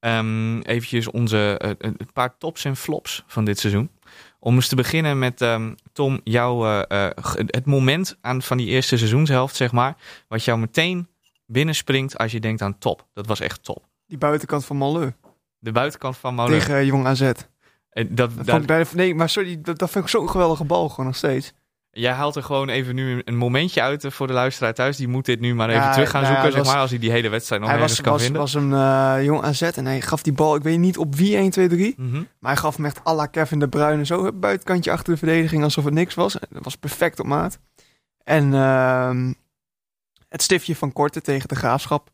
[0.03, 3.91] Ehm eventjes onze eh, een een paar tops en flops van dit seizoen.
[4.39, 8.67] Om eens te beginnen met ehm, Tom, jouw, eh, eh, het moment aan, van die
[8.67, 9.97] eerste seizoenshelft, zeg maar,
[10.29, 11.09] wat jou meteen
[11.47, 13.07] binnenspringt als je denkt aan top.
[13.13, 13.85] Dat was echt top.
[14.07, 15.11] Die buitenkant van Maleu.
[15.59, 16.59] De buitenkant van Molen.
[16.59, 17.21] Tegen eh, Jong AZ.
[17.21, 17.47] Dat
[17.91, 20.29] Eh, Dat, vond daar- ik bij de- nee, maar sorry, dat, dat vind ik zo'n
[20.31, 21.53] geweldige bal gewoon nog steeds.
[21.95, 24.97] Jij haalt er gewoon even nu een- momentje uit eh, voor de luisteraar thuis.
[24.97, 26.99] Die moet dit nu maar even Ja, terug gaan nou zoeken, zeg maar, als hij
[26.99, 28.41] die hele wedstrijd nog hij was, kan was, vinden.
[28.41, 31.37] was een eh, Jong AZ en hij gaf die bal, ik weet niet op wie
[31.37, 31.95] 1, 2, 3.
[31.97, 32.13] Mhm.
[32.39, 35.19] Maar hij gaf hem echt à la Kevin de Bruyne zo het buitenkantje achter de
[35.19, 36.33] verdediging alsof het niks was.
[36.51, 37.59] Dat was perfect op maat.
[38.25, 39.33] En ehm,
[40.29, 42.11] het stiftje van Korte tegen de Graafschap.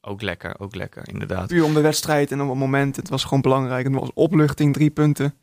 [0.00, 1.46] Ook lekker, ook lekker, inderdaad.
[1.48, 2.96] Puur om de wedstrijd en op het moment.
[2.96, 3.84] Het was gewoon belangrijk.
[3.86, 5.34] Het was opluchting, drie punten.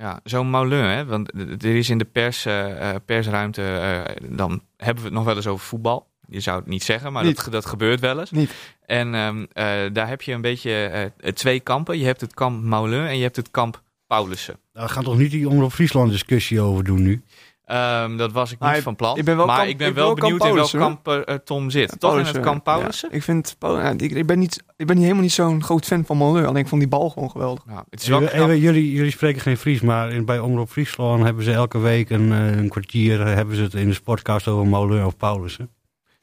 [0.00, 1.32] Ja, zo'n Moulin, hè, want
[1.64, 5.36] er is in de pers, eh, eh, persruimte, eh, dan hebben we het nog wel
[5.36, 6.08] eens over voetbal.
[6.28, 7.36] Je zou het niet zeggen, maar Niet.
[7.36, 8.30] dat, dat gebeurt wel eens.
[8.30, 8.50] Niet.
[8.86, 11.98] En ehm, eh, daar heb je een beetje eh, twee kampen.
[11.98, 14.58] Je hebt het kamp Moulin en je hebt het kamp Paulussen.
[14.72, 17.22] Daar gaan toch niet die Omroep Friesland discussie over doen nu?
[17.70, 19.16] Ehm, dat was ik niet Maar ik- van plan.
[19.16, 21.02] ik ben wel maar kamp- ik ben ik ben wel wel kamp benieuwd in welk
[21.02, 21.90] kamp eh, eh, Tom zit.
[21.90, 22.72] Ja, Toch in het kamp ja.
[22.72, 23.08] Paulussen?
[23.12, 25.84] ik vind, Paul- ja, ik, ik ben niet, ik ben niet, helemaal niet zo'n groot
[25.86, 26.46] fan van Malheur.
[26.46, 27.66] Alleen ik vond die bal gewoon geweldig.
[27.66, 31.44] Nou, het is wel jullie, jullie spreken geen Fries, maar in, bij Omroep Friesland hebben
[31.44, 34.66] ze elke week een, eh, een kwartier eh, hebben ze het in de sportcast over
[34.66, 35.70] Molen of Paulussen.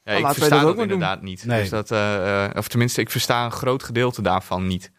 [0.03, 0.83] Ja, ik laten wij versta dat ook doen.
[0.91, 1.45] inderdaad niet.
[1.45, 1.59] Nee.
[1.61, 4.91] Dus dat, eh, eh, of tenminste, ik versta een groot gedeelte daarvan niet.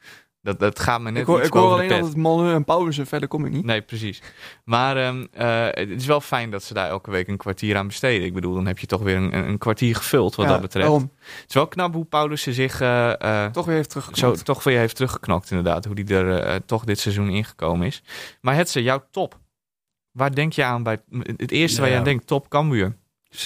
[0.43, 1.99] Dat, dat gaat me net Ik hoor, ik hoor alleen de pet.
[1.99, 3.07] dat het Malheur en Paulussen.
[3.07, 3.65] Verder kom ik niet.
[3.65, 4.23] Nee, precies.
[4.65, 7.87] Maar ehm, eh, het is wel fijn dat ze daar elke week een kwartier aan
[7.87, 8.27] besteden.
[8.27, 10.93] Ik bedoel, dan heb je toch weer een, een kwartier gevuld wat Ja, dat betreft.
[10.93, 11.09] Het
[11.49, 14.45] is wel knap hoe Paulussen zich eh, eh, Toch weer heeft zo teruggeknopt.
[14.45, 15.85] toch weer heeft teruggeknokt inderdaad.
[15.85, 18.03] Hoe die er toch dit seizoen ingekomen is.
[18.41, 19.39] Maar Hetze, jouw top.
[20.13, 21.01] Waar denk je aan bij
[21.37, 22.27] het eerste waar je aan denkt?
[22.27, 22.97] Top Cambuur.
[23.31, 23.37] 7-2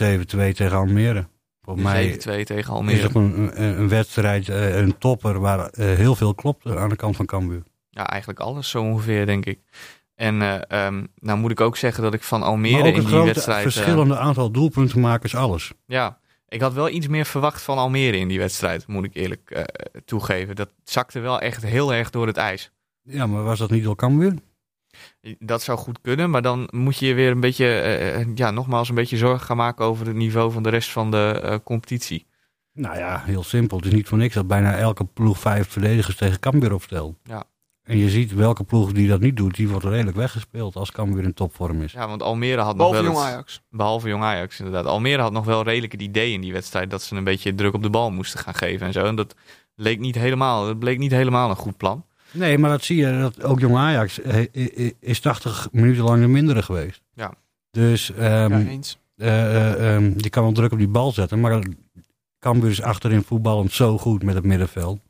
[0.54, 1.26] tegen Almere.
[1.64, 3.02] Volgens mij 7-2 tegen is Almere.
[3.02, 6.96] het een, een, een wedstrijd, eh, een topper waar eh, heel veel klopt aan de
[6.96, 7.62] kant van Cambuur.
[7.90, 9.60] Ja, eigenlijk alles zo ongeveer, denk ik.
[10.14, 13.62] En eh, ehm, nou moet ik ook zeggen dat ik van Almere in die wedstrijd...
[13.62, 15.72] verschillende aantal doelpuntenmakers, alles.
[15.86, 19.66] ja, ik had wel iets meer verwacht van Almere in die wedstrijd, moet ik eerlijk
[20.04, 20.56] toegeven.
[20.56, 22.70] Dat zakte wel echt heel erg door het ijs.
[23.02, 24.34] Ja, maar was dat niet door Cambuur?
[25.38, 28.50] Dat zou goed kunnen, maar dan moet je je weer een beetje, eh, eh, ja,
[28.50, 31.56] nogmaals een beetje zorgen gaan maken over het niveau van de rest van de eh,
[31.64, 32.26] competitie.
[32.72, 33.76] Nou ja, heel simpel.
[33.76, 37.16] Het is niet voor niks dat bijna elke ploeg vijf verdedigers tegen Cambuur opstelt.
[37.24, 37.44] Ja.
[37.82, 41.22] En je ziet welke ploeg die dat niet doet, die wordt redelijk weggespeeld als Cambuur
[41.22, 41.92] in topvorm is.
[41.92, 43.62] Ja, want Almere had nog Behalve wel Jong het- Ajax.
[43.70, 44.86] Behalve Jong Ajax, inderdaad.
[44.86, 47.74] Almere had nog wel redelijk het idee in die wedstrijd dat ze een beetje druk
[47.74, 49.04] op de bal moesten gaan geven en zo.
[49.04, 49.34] En dat
[49.74, 52.04] leek niet helemaal, dat bleek niet helemaal een goed plan.
[52.32, 54.18] Nee, maar dat zie je, dat ook Jong Ajax
[55.00, 57.02] is 80 minuten lang de mindere geweest.
[57.14, 57.34] Ja.
[57.70, 58.98] Dus ehm, ja, eens.
[59.16, 61.62] eh, eh, ehm, kan wel druk op die bal zetten, maar
[62.38, 65.00] Cambuur is achterin voetballend zo goed met het middenveld.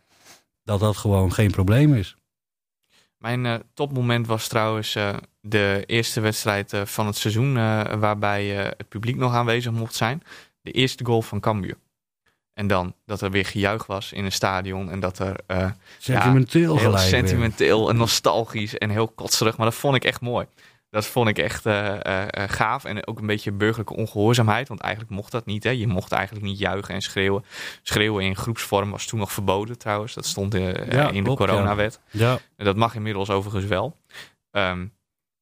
[0.64, 2.16] dat dat gewoon geen probleem is.
[3.18, 4.98] Mijn eh, topmoment was trouwens
[5.40, 7.54] de eerste wedstrijd van het seizoen
[7.98, 10.22] waarbij het publiek nog aanwezig mocht zijn.
[10.60, 11.76] De eerste goal van Cambuur.
[12.54, 16.76] En dan dat er weer gejuich was in een stadion en dat er eh, Sentimenteel
[16.76, 17.10] heel gelijk.
[17.10, 17.18] weer.
[17.18, 19.56] sentimenteel en nostalgisch en heel kotserig.
[19.56, 20.46] Maar dat vond ik echt mooi.
[20.90, 22.84] Dat vond ik echt eh, eh, gaaf.
[22.84, 24.68] En ook een beetje burgerlijke ongehoorzaamheid.
[24.68, 25.64] Want eigenlijk mocht dat niet.
[25.64, 25.70] Hè.
[25.70, 27.44] Je mocht eigenlijk niet juichen en schreeuwen.
[27.82, 30.14] Schreeuwen in groepsvorm was toen nog verboden trouwens.
[30.14, 30.60] Dat stond Ja,
[31.10, 32.00] in klopt, de coronawet.
[32.10, 33.96] Ja, En Dat mag inmiddels overigens wel.
[34.50, 34.86] Ehm,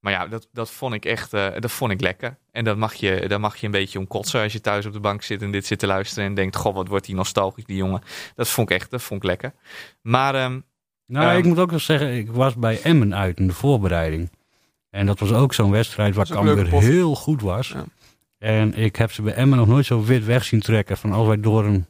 [0.01, 2.39] maar ja, dat, dat vond ik echt eh, dat vond ik lekker.
[2.51, 4.93] En dat mag je, daar mag je een beetje om kotsen als je thuis op
[4.93, 7.65] de bank zit en dit zit te luisteren en denkt, goh, wat wordt die nostalgisch,
[7.65, 8.03] die jongen.
[8.35, 9.53] Dat vond ik echt, dat vond ik lekker.
[10.03, 10.61] Maar ehm,
[11.07, 11.39] Nou, Ehm.
[11.39, 14.31] ik moet ook wel zeggen, ik was bij Emmen uit in de voorbereiding.
[14.91, 17.69] En dat was ook zo'n wedstrijd waar Cambuur heel goed was.
[17.69, 17.85] Ja.
[18.39, 20.97] En ik heb ze bij Emmen nog nooit zo wit weg zien trekken.
[20.97, 21.87] Van als wij door een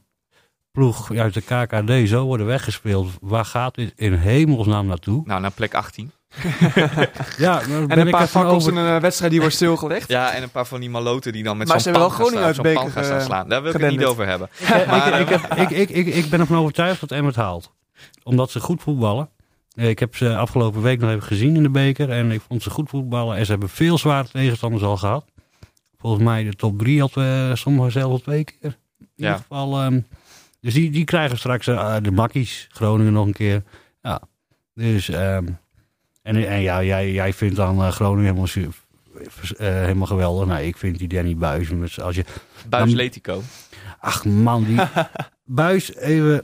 [0.80, 3.10] ploeg uit de KKD zo worden weggespeeld.
[3.20, 5.22] Waar gaat dit in hemelsnaam naartoe?
[5.26, 6.10] nou, naar plek 18.
[7.38, 8.72] Ja, En een paar fakkels over.
[8.72, 10.08] in een eh, wedstrijd die wordt stilgelegd.
[10.08, 12.26] Ja, en een paar van die maloten die dan met Maar zo'n ze hebben pan
[12.32, 13.48] wel gaan staan, pan beker, gaan staan eh, slaan.
[13.48, 14.48] Daar wil ik het niet over hebben.
[14.60, 17.36] Ik, Maar, ik, ik, heb- ik, ik, ik, ik ben ervan overtuigd dat Emmen het
[17.36, 17.72] haalt.
[18.22, 19.28] Omdat ze goed voetballen.
[19.74, 22.10] Eh, Ik heb ze afgelopen week nog even gezien in de beker.
[22.10, 23.36] En ik vond ze goed voetballen.
[23.36, 25.24] En ze hebben veel zware tegenstanders al gehad.
[25.98, 28.56] Volgens mij de top drie had uh, sommigen zelfs al twee keer.
[28.62, 29.26] In Ja.
[29.26, 29.80] ieder geval.
[29.80, 30.00] ehm,
[30.60, 32.66] dus die, die krijgen straks eh, de makkies.
[32.70, 33.62] Groningen nog een keer.
[34.02, 34.20] Ja.
[34.74, 35.08] Dus.
[35.08, 35.46] ehm,
[36.22, 38.72] en, en ja, jij, jij vindt dan eh, Groningen helemaal,
[39.56, 40.46] eh, helemaal geweldig.
[40.46, 41.68] Nou, ik vind die Danny Buis.
[41.70, 42.24] met- Als je,
[42.68, 43.42] Buis Letico.
[44.00, 44.80] Ach man, die
[45.44, 46.42] Buis even.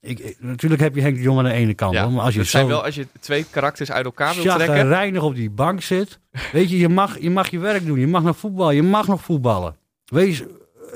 [0.00, 2.32] Ik, natuurlijk heb je Henk de Jong aan de ene kant, Ja, hoor, maar als
[2.32, 4.66] je dat zijn wel als je twee karakters uit elkaar wil trekken.
[4.76, 6.18] chagrijnig op die bank zit,
[6.52, 9.06] weet je, je mag, je mag je werk doen, je mag nog voetballen, je mag
[9.06, 9.76] nog voetballen.
[10.04, 10.42] Wees,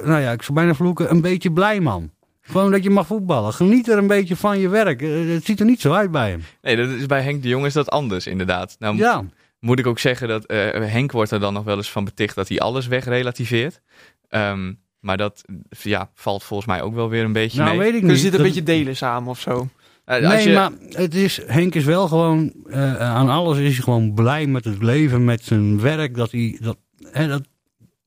[0.04, 2.10] nou ja, ik zou bijna vloeken, een beetje blij man.
[2.46, 3.52] Gewoon dat je mag voetballen.
[3.52, 5.02] Geniet er een beetje van je werk.
[5.02, 6.42] Eh, Het ziet er niet zo uit bij hem.
[6.62, 8.76] Nee, dat is bij Henk de Jong is dat anders inderdaad.
[8.78, 9.24] Nou, Ja,
[9.60, 12.34] moet ik ook zeggen dat eh, Henk wordt er dan nog wel eens van beticht
[12.34, 13.80] dat hij alles wegrelativeert.
[14.28, 17.78] Ehm, maar dat ja, valt volgens mij ook wel weer een beetje nou mee.
[17.78, 18.14] weet ik niet.
[18.14, 19.68] dit een Dat- beetje delen samen of zo?
[20.04, 23.74] Eh, als Nee, je- maar het is, Henk is wel gewoon, eh, aan alles is
[23.74, 26.14] hij gewoon blij met het leven, met zijn werk.
[26.16, 26.76] Dat, hij, dat,
[27.10, 27.42] hè, dat,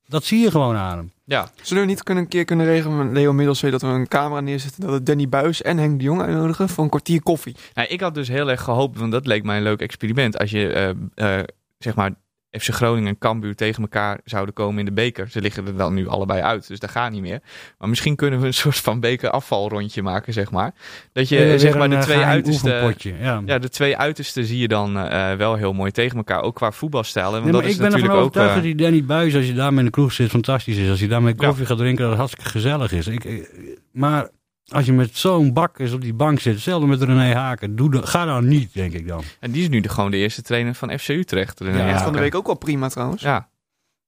[0.08, 1.12] dat zie je gewoon aan hem.
[1.30, 4.08] Ja, Zullen we niet kunnen, een keer kunnen regelen met Leo Middelzee dat we een
[4.08, 7.56] camera neerzetten dat we Danny Buis en Henk de Jong uitnodigen voor een kwartier koffie?
[7.74, 10.38] Nou, ik had dus heel erg gehoopt, want dat leek mij een leuk experiment.
[10.38, 11.44] Als je, eh, eh,
[11.78, 12.14] zeg maar,
[12.52, 15.30] FC Groningen en Cambuur tegen elkaar zouden komen in de beker.
[15.30, 17.40] Ze liggen er dan nu allebei uit, dus dat gaat niet meer.
[17.78, 20.72] Maar misschien kunnen we een soort van bekerafvalrondje maken, zeg maar.
[21.14, 22.70] Dat je, Eh, zeg maar, een, de eh, twee uiterste...
[22.70, 23.42] oefenpotje, Ja.
[23.46, 26.72] Ja, de twee uitersten zie je dan eh, wel heel mooi tegen elkaar, ook qua
[26.72, 27.32] voetbalstijl.
[27.32, 28.28] Want Nee, dat is ik ben ervan natuurlijk ook...
[28.36, 30.90] overtuigd eh, dat die Danny Buis, als je daarmee in de kroeg zit, fantastisch is.
[30.90, 31.46] Als je daarmee Ja.
[31.48, 33.08] koffie gaat drinken, dat het hartstikke gezellig is.
[33.08, 33.50] Ik-
[33.92, 34.30] maar
[34.70, 38.06] als je met zo'n bakkers op die bank zit, hetzelfde met René Haken, doe dat,
[38.10, 39.24] ga dan niet, denk ik dan.
[39.40, 41.60] En die is nu de, gewoon de eerste trainer van FC Utrecht.
[41.60, 42.04] René Ja, Haken.
[42.04, 43.22] Van de week ook wel prima trouwens.
[43.22, 43.50] Ja.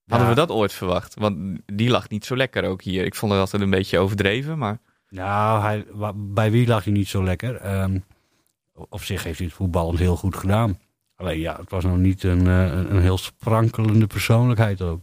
[0.06, 0.34] Hadden Ja.
[0.34, 1.14] we dat ooit verwacht?
[1.20, 3.06] Want die lag niet zo lekker ook hier.
[3.06, 4.80] Ik vond het altijd een beetje overdreven, maar...
[5.10, 7.56] Nou, hij, bij wie lag hij niet zo lekker?
[7.56, 8.00] Ehm,
[8.74, 10.80] op zich heeft hij het voetballend heel goed gedaan.
[11.16, 15.02] Alleen ja, het was nog niet een, eh, een, een heel sprankelende persoonlijkheid ook.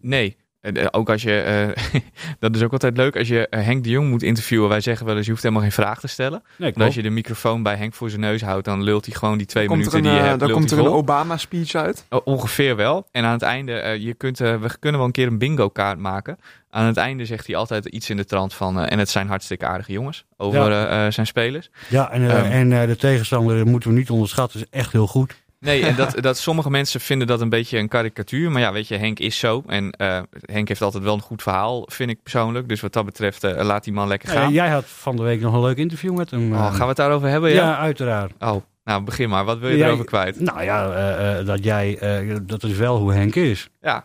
[0.00, 0.36] Nee.
[0.62, 2.00] Eh, Ook als je, eh,
[2.40, 4.68] dat is ook altijd leuk, als je eh, Henk de Jong moet interviewen.
[4.68, 6.42] Wij zeggen wel eens, je hoeft helemaal geen vraag te stellen.
[6.56, 9.38] Nee, als je de microfoon bij Henk voor zijn neus houdt, dan lult hij gewoon
[9.38, 10.86] die twee Komt minuten een, die je hebt, dan komt er een.
[10.86, 12.06] Obama-speech uit.
[12.08, 13.06] O- Ongeveer wel.
[13.10, 16.38] En aan het einde, je kunt, we kunnen wel een keer een bingo kaart maken.
[16.70, 19.66] Aan het einde zegt hij altijd iets in de trant van, en het zijn hartstikke
[19.66, 21.10] aardige jongens, over Ja.
[21.10, 21.70] zijn spelers.
[21.88, 22.50] Ja, en, eh, Ehm.
[22.50, 25.34] en eh, de tegenstander moeten we niet onderschatten, is echt heel goed.
[25.62, 28.50] Nee, en dat, dat sommige mensen vinden dat een beetje een karikatuur.
[28.50, 29.62] Maar ja, weet je, Henk is zo.
[29.66, 32.68] En eh, Henk heeft altijd wel een goed verhaal, vind ik persoonlijk.
[32.68, 34.52] Dus wat dat betreft, eh, laat die man lekker Eh, gaan.
[34.52, 36.52] jij had van de week nog een leuk interview met hem.
[36.52, 36.70] Oh, eh.
[36.70, 37.50] gaan we het daarover hebben?
[37.50, 37.56] ja?
[37.56, 37.78] Ja.
[37.78, 38.32] uiteraard.
[38.38, 39.44] Oh, nou begin maar.
[39.44, 40.40] Wat wil je Jij- erover kwijt?
[40.40, 41.98] Nou ja, dat jij,
[42.42, 43.68] dat is wel hoe Henk is.
[43.80, 44.04] Ja,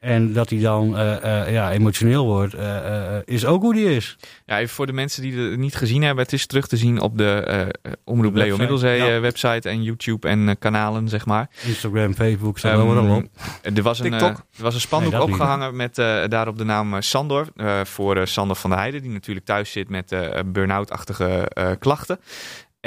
[0.00, 3.94] En dat hij dan eh, eh, ja, emotioneel wordt, eh, eh, is ook hoe hij
[3.96, 4.16] is.
[4.46, 7.00] Ja, even voor de mensen die het niet gezien hebben, het is terug te zien
[7.00, 7.72] op de
[8.04, 9.14] Omroep De Leo website, Middelzee ja.
[9.14, 11.48] eh, website en YouTube en kanalen, zeg maar.
[11.66, 13.24] Instagram, Facebook, staat Ehm, overal op.
[13.62, 16.64] Er was een, er was een spandoek Nee, dat niet, opgehangen met eh, daarop de
[16.64, 17.46] naam Sandor.
[17.56, 22.18] eh, voor Sander van der Heijden, die natuurlijk thuis zit met eh burn-out-achtige eh, klachten.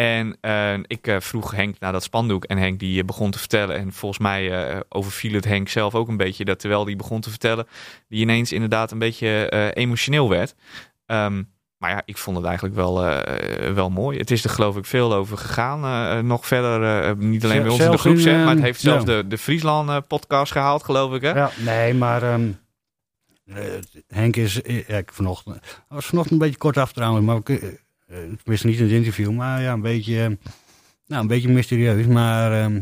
[0.01, 3.39] En eh, ik eh, vroeg Henk naar dat spandoek en Henk die eh, begon te
[3.39, 3.75] vertellen.
[3.75, 7.29] En volgens mij overviel het Henk zelf ook een beetje dat terwijl hij begon te
[7.29, 7.67] vertellen,
[8.07, 10.55] die ineens inderdaad een beetje emotioneel werd.
[11.05, 11.43] Ehm,
[11.77, 12.93] maar ja, ik vond het eigenlijk wel,
[13.73, 14.17] wel mooi.
[14.17, 16.25] Het is er geloof ik veel over gegaan.
[16.25, 19.15] nog verder, niet alleen bij ons in de groep, zeg, maar het heeft zelfs ja.
[19.15, 21.21] de, de Friesland-podcast gehaald, geloof ik.
[21.21, 21.31] Hè?
[21.31, 22.51] Ja, nee, maar ehm,
[23.45, 23.63] eh,
[24.07, 27.35] Henk is, ik vanochtend, was vanochtend een beetje kort af trouwens, maar
[28.43, 30.28] tenminste niet in het interview, maar ja, een beetje, eh,
[31.08, 32.06] nou, een beetje mysterieus.
[32.06, 32.82] Maar ehm,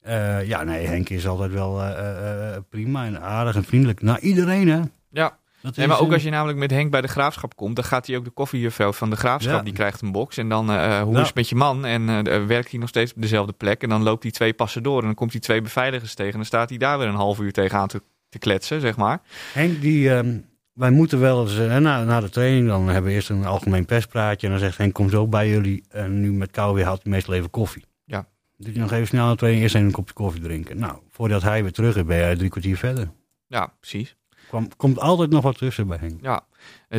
[0.00, 4.02] eh, ja, nee, Henk is altijd wel eh, eh, eh, prima en aardig en vriendelijk.
[4.02, 4.80] Naar iedereen, hè?
[5.10, 7.56] Ja, Dat Nee, is, maar ook eh, als je namelijk met Henk bij de graafschap
[7.56, 9.62] komt, dan gaat hij ook de koffiejuffrouw van de graafschap, Ja.
[9.62, 10.36] die krijgt een box.
[10.36, 11.20] En dan, eh, hoe Ja.
[11.20, 11.84] is het met je man?
[11.84, 13.82] En eh, werkt hij nog steeds op dezelfde plek?
[13.82, 16.30] En dan loopt hij twee passen door en dan komt hij twee beveiligers tegen.
[16.32, 19.20] En dan staat hij daar weer een half uur tegenaan te, te kletsen, zeg maar.
[19.52, 20.38] Henk, die, ehm,
[20.76, 23.84] wij moeten wel eens, eh, na, na de training, dan hebben we eerst een algemeen
[23.84, 24.46] perspraatje.
[24.46, 25.84] En dan zegt Henk, kom zo bij jullie.
[25.88, 27.84] En nu met kou weer had hij meestal even koffie.
[28.04, 28.28] Ja.
[28.58, 30.78] Hij nog even snel de training, eerst even een kopje koffie drinken.
[30.78, 33.10] Nou, voordat hij weer terug is, ben jij drie kwartier verder.
[33.46, 34.16] Ja, precies.
[34.48, 36.22] Kwam, komt altijd nog wat tussen bij Henk.
[36.22, 36.46] Ja,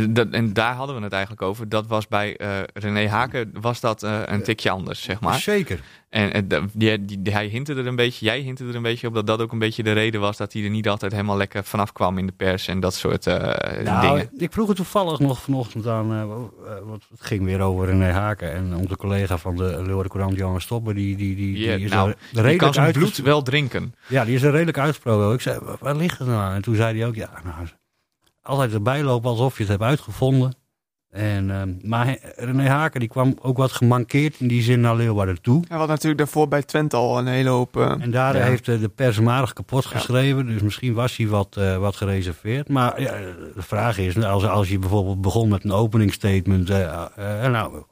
[0.10, 1.70] dat, en daar hadden we het eigenlijk over.
[1.70, 5.40] Dat was bij eh, René Haken was dat eh, een tikje anders, zeg maar.
[5.40, 5.80] Zeker.
[6.10, 9.28] En eh, die, hij hintte er een beetje, jij hintte er een beetje op dat
[9.28, 11.92] dat ook een beetje de reden was dat hij er niet altijd helemaal lekker vanaf
[11.92, 14.30] kwam in de pers en dat soort Nou, dingen.
[14.38, 16.08] ik vroeg het toevallig nog vanochtend aan,
[16.84, 18.54] want het ging weer over René Haken.
[18.54, 22.14] En onze collega van de Leeuwarden Courant, Johan Stopper, die, die, die, die is nou,
[22.34, 23.94] er kan zijn bloed wel drinken.
[24.08, 25.34] Ja, die is er redelijk uitgesproken.
[25.34, 26.56] Ik zei, "Wa- waar ligt het nou?
[26.56, 27.68] En toen zei hij ook, ja, nou,
[28.48, 30.56] altijd erbij lopen alsof je het hebt uitgevonden.
[31.10, 35.42] En, ehm, maar René Haken die kwam ook wat gemankeerd in die zin naar Leeuwarden
[35.42, 35.64] toe.
[35.68, 37.78] Hij had natuurlijk daarvoor bij Twente al een hele hoop...
[37.78, 38.44] eh, En daar Ja.
[38.44, 40.46] heeft eh, de pers hem aardig kapot geschreven.
[40.46, 42.70] Dus misschien was hij wat, eh, wat gereserveerd.
[42.70, 43.12] Maar ja,
[43.56, 46.68] de vraag is, als, als je bijvoorbeeld begon met een openingsstatement.
[46.68, 47.84] nou,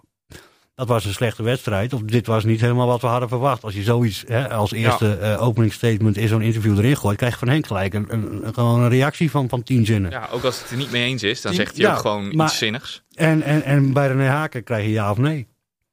[0.75, 1.93] dat was een slechte wedstrijd.
[1.93, 3.63] Of dit was niet helemaal wat we hadden verwacht.
[3.63, 7.17] Als je zoiets hè, als eerste eh, openingsstatement in zo'n interview erin gooit.
[7.17, 10.11] krijg je van Henk gelijk een, een, een- gewoon een reactie van, van tien zinnen.
[10.11, 12.35] Ja, ook als het er niet mee eens is, dan zegt hij ja, ook gewoon
[12.35, 13.03] maar- iets zinnigs.
[13.13, 15.47] En, en, en bij René Haken krijg je ja of nee.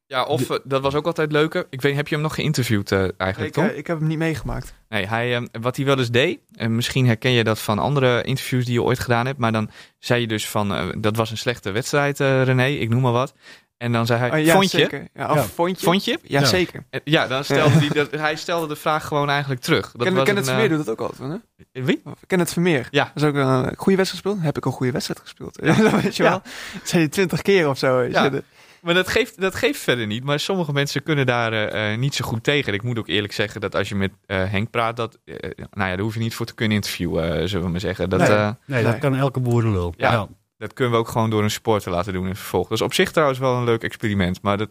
[0.06, 1.66] Ja, of eh, dat was ook altijd leuker.
[1.70, 3.76] Ik weet, heb je hem nog geïnterviewd eh, eigenlijk, ik, Tom?
[3.76, 4.74] ik heb hem niet meegemaakt.
[4.88, 8.64] Nee, hij, wat hij wel eens deed, en misschien herken je dat van andere interviews
[8.64, 11.70] die je ooit gedaan hebt, maar dan zei je dus van, dat was een slechte
[11.70, 13.34] wedstrijd, eh, René, ik noem maar wat.
[13.82, 14.78] En dan zei hij, Oh, ja, vond je?
[14.78, 15.08] zeker.
[15.14, 15.42] Ja, of Ja.
[15.42, 15.84] vond je?
[15.86, 16.18] Vond je?
[16.22, 16.46] Ja, Ja.
[16.46, 16.84] zeker.
[16.90, 19.92] Eh, Ja, dan stelde hij, dat, hij stelde de vraag gewoon eigenlijk terug.
[19.92, 21.40] Dat Ken, was Kenneth een, Vermeer eh, doet dat ook altijd,
[21.72, 21.82] hè?
[21.84, 22.02] Wie?
[22.26, 22.88] Kenneth Vermeer.
[22.90, 23.10] Ja.
[23.14, 24.40] Dat is ook een goede wedstrijd gespeeld.
[24.40, 25.58] Heb ik een goede wedstrijd gespeeld?
[25.62, 26.28] Ja, dat weet je Ja.
[26.30, 26.42] wel.
[26.78, 28.02] Dat zei je twintig keer of zo.
[28.02, 28.28] Ja.
[28.28, 28.44] De-
[28.80, 30.24] Maar dat geeft, dat geeft verder niet.
[30.24, 32.74] Maar sommige mensen kunnen daar eh, eh, niet zo goed tegen.
[32.74, 35.34] Ik moet ook eerlijk zeggen dat als je met eh, Henk praat, dat, eh,
[35.70, 38.08] nou ja, daar hoef je niet voor te kunnen interviewen, eh, zullen we maar zeggen.
[38.10, 38.28] Dat, Nee.
[38.28, 39.00] eh, Nee, dat Nee.
[39.00, 39.94] kan elke boerenlul.
[39.96, 40.28] Ja.
[40.62, 42.68] Dat kunnen we ook gewoon door een supporter laten doen in vervolg.
[42.68, 44.42] Dat is op zich trouwens wel een leuk experiment.
[44.42, 44.68] Maar dat,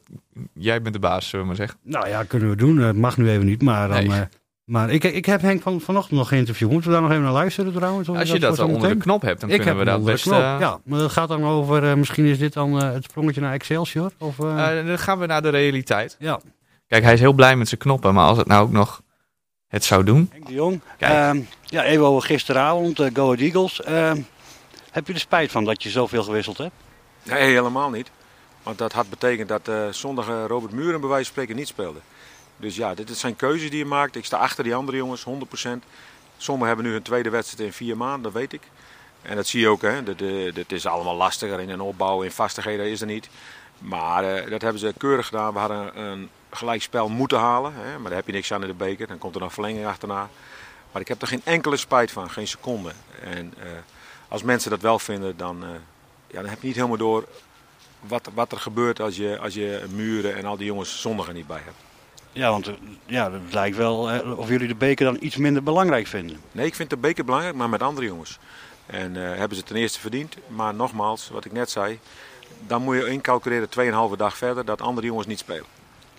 [0.53, 1.79] jij bent de baas, zullen we maar zeggen.
[1.83, 2.77] Nou ja, kunnen we doen.
[2.77, 4.07] Het mag nu even niet, maar dan...
[4.07, 4.19] Nee.
[4.19, 4.25] eh,
[4.65, 6.71] maar ik, ik heb Henk van, vanochtend nog geïnterviewd.
[6.71, 8.09] Moeten we daar nog even naar luisteren trouwens?
[8.09, 10.03] Als je dat voor wel onder de knop hebt, dan ik kunnen heb we dat
[10.03, 10.23] best...
[10.23, 10.39] knop.
[10.39, 11.89] eh, Ja, maar dat gaat dan over...
[11.89, 14.11] eh, misschien is dit dan eh, het sprongetje naar Excelsior?
[14.17, 16.15] Of, dan gaan we naar de realiteit.
[16.19, 16.39] ja.
[16.87, 18.13] Kijk, hij is heel blij met zijn knoppen.
[18.13, 19.01] Maar als het nou ook nog
[19.67, 20.29] het zou doen...
[20.31, 20.81] Henk de Jong.
[20.97, 21.11] Kijk.
[21.11, 23.81] Ehm, ja, even over gisteravond, eh, Go Ahead Eagles.
[24.91, 26.73] Heb je er spijt van dat je zoveel gewisseld hebt?
[27.23, 28.11] Nee, helemaal niet.
[28.63, 31.67] Want dat had betekend dat eh, zondag eh, Robert Muren bij wijze van spreken niet
[31.67, 31.99] speelde.
[32.57, 34.15] Dus ja, dit zijn keuzes die je maakt.
[34.15, 35.69] Ik sta achter die andere jongens, 100%.
[36.37, 38.61] Sommigen hebben nu hun tweede wedstrijd in vier maanden, dat weet ik.
[39.21, 40.03] En dat zie je ook, hè.
[40.53, 43.29] Dat, is allemaal lastiger in een opbouw, in vastigheden is er niet.
[43.77, 45.53] Maar eh, dat hebben ze keurig gedaan.
[45.53, 47.73] We hadden een gelijkspel moeten halen.
[47.75, 47.99] Hè.
[47.99, 49.07] Maar daar heb je niks aan in de beker.
[49.07, 50.29] Dan komt er nog verlenging achterna.
[50.91, 52.91] Maar ik heb er geen enkele spijt van, geen seconde.
[53.23, 53.53] En
[54.31, 55.69] als mensen dat wel vinden, dan, eh,
[56.27, 57.27] ja, dan heb je niet helemaal door
[57.99, 61.33] wat, wat er gebeurt als je, als je muren en al die jongens zondag er
[61.33, 61.77] niet bij hebt.
[62.31, 62.73] Ja, want eh,
[63.05, 66.41] ja, het lijkt wel eh, of jullie de beker dan iets minder belangrijk vinden.
[66.51, 68.39] Nee, ik vind de beker belangrijk, maar met andere jongens.
[68.85, 70.35] En hebben ze ten eerste verdiend.
[70.47, 71.99] Maar nogmaals, wat ik net zei,
[72.67, 75.65] dan moet je incalculeren 2,5 dag verder dat andere jongens niet spelen.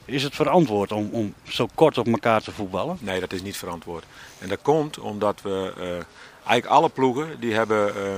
[0.05, 2.97] Is het verantwoord om, om zo kort op elkaar te voetballen?
[3.01, 4.05] Nee, dat is niet verantwoord.
[4.39, 6.05] En dat komt omdat we
[6.45, 8.17] eigenlijk alle ploegen die hebben eh,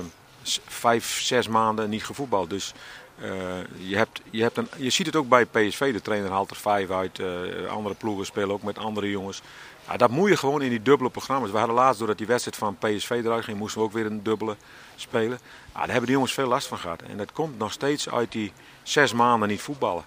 [0.67, 2.51] vijf, zes maanden niet gevoetbald.
[2.51, 2.73] Dus
[3.21, 3.31] eh,
[3.79, 5.93] je, hebt, je, hebt een, je ziet het ook bij PSV.
[5.93, 7.19] De trainer haalt er vijf uit.
[7.19, 7.27] eh,
[7.69, 9.43] andere ploegen spelen ook met andere jongens.
[9.89, 11.51] Ja, dat moet je gewoon in die dubbele programma's.
[11.51, 14.23] We hadden laatst, doordat die wedstrijd van PSV eruit ging, moesten we ook weer een
[14.23, 14.57] dubbele
[14.97, 15.39] spelen.
[15.73, 17.03] Ja, daar hebben die jongens veel last van gehad.
[17.03, 20.05] En dat komt nog steeds uit die zes maanden niet voetballen.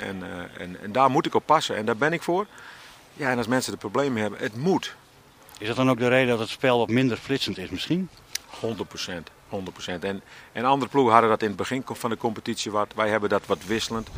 [0.00, 0.22] En,
[0.58, 1.76] en, en daar moet ik op passen.
[1.76, 2.46] En daar ben ik voor.
[3.14, 4.96] Ja, en als mensen er problemen hebben, het moet.
[5.58, 8.08] Is dat dan ook de reden dat het spel wat minder flitsend is misschien?
[8.60, 9.30] 100 procent.
[9.30, 9.32] 100%.
[10.00, 12.92] En, en andere ploegen hadden dat in het begin van de competitie wat.
[12.94, 14.08] Wij hebben dat wat wisselend.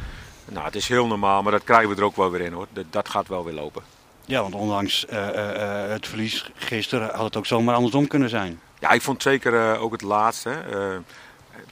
[0.44, 2.66] Nou, het is heel normaal, maar dat krijgen we er ook wel weer in hoor.
[2.72, 3.82] Dat, dat gaat wel weer lopen.
[4.24, 8.28] Ja, want ondanks eh, eh, eh, het verlies gisteren had het ook zomaar andersom kunnen
[8.28, 8.60] zijn.
[8.78, 10.62] Ja, ik vond zeker ook het laatste.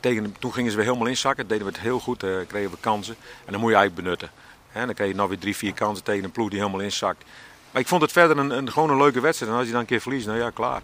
[0.00, 1.46] tegen, toen gingen ze weer helemaal inzakken.
[1.46, 2.18] Deden we het heel goed.
[2.46, 3.16] kregen we kansen.
[3.44, 4.30] En dan moet je eigenlijk benutten.
[4.72, 7.24] Dan kreeg je nog weer drie, vier kansen tegen een ploeg die helemaal inzakt.
[7.70, 9.52] Maar ik vond het verder een, een, gewoon een leuke wedstrijd.
[9.52, 10.82] En als je dan een keer verliest, nou ja, klaar.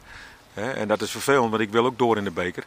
[0.54, 2.64] En dat is vervelend, want ik wil ook door in de beker.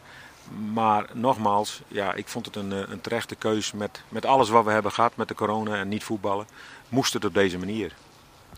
[0.72, 4.64] Maar nogmaals, ja, ik vond het een, eh, een terechte keus met, met alles wat
[4.64, 6.46] we hebben gehad met de corona en niet voetballen.
[6.88, 7.92] Moest het op deze manier.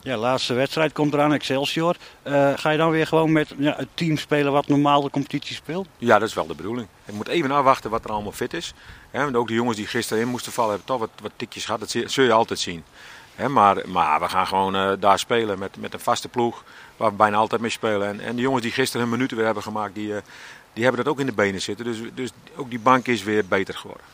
[0.03, 1.97] Ja, laatste wedstrijd komt eraan, Excelsior.
[2.23, 5.55] Eh, ga je dan weer gewoon met ja, het team spelen wat normaal de competitie
[5.55, 5.89] speelt?
[5.99, 6.89] Ja, dat is wel de bedoeling.
[7.05, 8.75] Je moet even afwachten wat er allemaal fit is.
[9.11, 11.65] Hè, want ook de jongens die gisteren in moesten vallen hebben toch wat, wat tikjes
[11.65, 11.81] gehad.
[11.81, 12.85] Dat zul je altijd zien.
[13.49, 16.65] Maar, maar we gaan gewoon eh, daar spelen met, met een vaste ploeg
[16.97, 18.09] waar we bijna altijd mee spelen.
[18.09, 20.23] En, en de jongens die gisteren hun minuten weer hebben gemaakt, die, eh,
[20.73, 21.85] die hebben dat ook in de benen zitten.
[21.85, 24.05] Dus, dus ook die bank is weer beter geworden.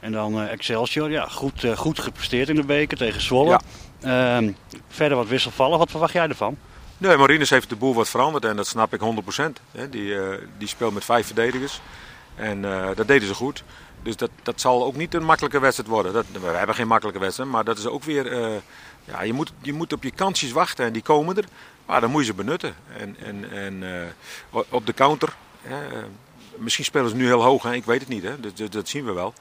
[0.00, 3.60] En dan eh, Excelsior, ja, goed, goed gepresteerd in de beker tegen Zwolle.
[4.00, 4.36] Ja.
[4.36, 4.52] Ehm,
[4.88, 6.56] verder wat wisselvallig, wat verwacht jij ervan?
[6.98, 9.60] Nee, Marinus heeft de boel wat veranderd en dat snap ik 100%.
[9.72, 9.88] Hè.
[9.88, 10.14] Die,
[10.58, 11.80] die speelt met vijf verdedigers
[12.34, 12.62] en
[12.94, 13.64] dat deden ze goed.
[14.02, 16.12] Dus dat, dat zal ook niet een makkelijke wedstrijd worden.
[16.12, 18.32] Dat, we hebben geen makkelijke wedstrijd, maar dat is ook weer...
[18.32, 18.56] eh,
[19.04, 21.44] ja, je, moet, je moet op je kansjes wachten en die komen er.
[21.86, 22.74] Maar dan moet je ze benutten.
[22.98, 24.04] En, en, en
[24.52, 25.34] eh, op de counter...
[25.62, 25.74] eh,
[26.56, 28.22] misschien spelen ze nu heel hoog, hè, ik weet het niet.
[28.22, 28.40] Hè.
[28.40, 29.34] Dat, dat, dat zien we wel.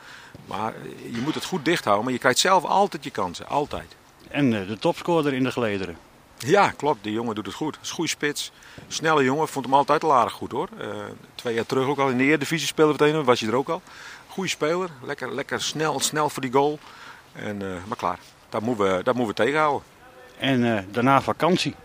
[0.45, 0.73] Maar
[1.11, 2.03] je moet het goed dicht houden.
[2.03, 3.95] Maar je krijgt zelf altijd je kansen, altijd.
[4.27, 5.97] En de topscorer in de gelederen.
[6.37, 7.03] Ja, klopt.
[7.03, 7.77] Die jongen doet het goed.
[7.81, 8.51] Is goede spits.
[8.87, 9.47] Snelle jongen.
[9.47, 10.69] Vond hem altijd al aardig goed hoor.
[11.35, 13.69] Twee jaar terug ook al in de Eredivisie speelde we tegen Was hij er ook
[13.69, 13.81] al.
[14.31, 14.89] Goede speler.
[15.01, 16.79] Lekker, lekker snel, snel voor die goal.
[17.33, 18.19] En, eh, maar klaar.
[18.49, 19.87] Dat moeten we, dat moeten we tegenhouden.
[20.37, 21.75] En eh, daarna vakantie.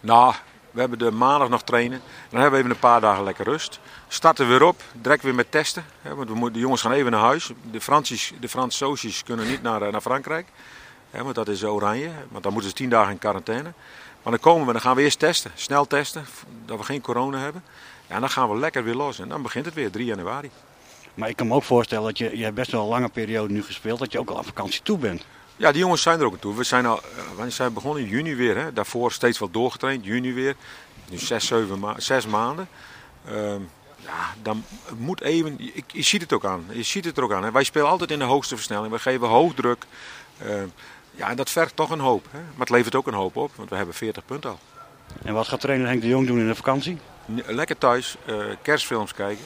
[0.00, 0.34] Nou,
[0.70, 2.00] we hebben de maandag nog trainen.
[2.30, 3.80] Dan hebben we even een paar dagen lekker rust.
[4.08, 4.82] Starten weer op.
[4.92, 5.84] Direct weer met testen.
[6.02, 7.50] Hè, want we moeten, de jongens gaan even naar huis.
[7.70, 10.46] De, Fransies, de Fransoosjes kunnen niet naar, eh, naar Frankrijk.
[11.10, 12.10] Hè, want dat is oranje.
[12.28, 13.72] Want dan moeten ze tien dagen in quarantaine.
[14.22, 15.50] Maar dan komen we, dan gaan we eerst testen.
[15.54, 16.24] Snel testen.
[16.64, 17.64] Dat we geen corona hebben.
[18.06, 19.18] Ja, en dan gaan we lekker weer los.
[19.18, 20.50] En dan begint het weer, 3 januari.
[21.14, 23.52] Maar ik kan me ook voorstellen dat je, je hebt best wel een lange periode
[23.52, 25.24] nu gespeeld, dat je ook al aan vakantie toe bent.
[25.56, 26.56] Ja, die jongens zijn er ook aan toe.
[26.56, 28.02] We zijn al, eh, wanneer zijn we begonnen?
[28.02, 28.56] In juni weer.
[28.56, 28.72] Hè?
[28.72, 30.04] Daarvoor steeds wel doorgetraind.
[30.04, 30.56] Juni weer.
[31.10, 32.68] Nu zes, zeven ma zes maanden.
[33.26, 33.60] Ehm,
[33.96, 34.64] ja, dan
[34.96, 35.54] moet even.
[35.58, 36.64] Je, je ziet het ook aan.
[36.72, 37.44] Je ziet het er ook aan.
[37.44, 37.50] Hè?
[37.50, 38.92] Wij spelen altijd in de hoogste versnelling.
[38.92, 39.84] We geven hoog druk.
[40.38, 40.66] Ehm,
[41.10, 42.26] ja, en dat vergt toch een hoop.
[42.30, 42.38] Hè?
[42.38, 43.50] Maar het levert ook een hoop op.
[43.54, 44.58] Want we hebben 40 punten al.
[45.24, 46.98] En wat gaat trainer Henk de Jong doen in de vakantie?
[47.46, 48.16] Lekker thuis.
[48.26, 49.44] eh, kerstfilms kijken.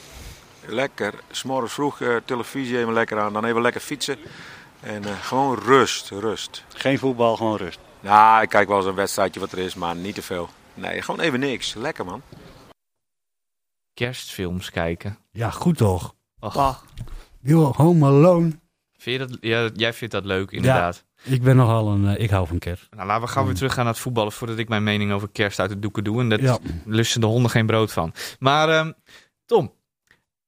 [0.66, 1.14] Lekker.
[1.30, 3.32] S'morgens vroeg eh, televisie even lekker aan.
[3.32, 4.16] Dan even lekker fietsen.
[4.80, 6.10] En eh, gewoon rust.
[6.10, 6.64] Rust.
[6.74, 7.78] Geen voetbal, gewoon rust.
[8.00, 10.48] Ja, ik kijk wel eens een wedstrijdje wat er is, maar niet te veel.
[10.74, 11.74] Nee, gewoon even niks.
[11.74, 12.22] Lekker man.
[13.94, 15.18] Kerstfilms kijken.
[15.30, 16.14] Ja, goed toch?
[16.40, 16.76] Och, Ah,
[17.40, 18.50] Yo, Home Alone.
[18.98, 21.04] vind je dat, ja, jij vindt dat leuk, inderdaad.
[21.22, 22.86] Ik ben nogal een, eh, ik hou van kerst.
[22.90, 25.28] Nou, laten we gaan weer terug gaan naar het voetballen voordat ik mijn mening over
[25.32, 26.20] kerst uit de doeken doe.
[26.20, 26.58] En dat Ja.
[26.84, 28.12] lusten de honden geen brood van.
[28.38, 28.92] Maar ehm,
[29.46, 29.72] Tom,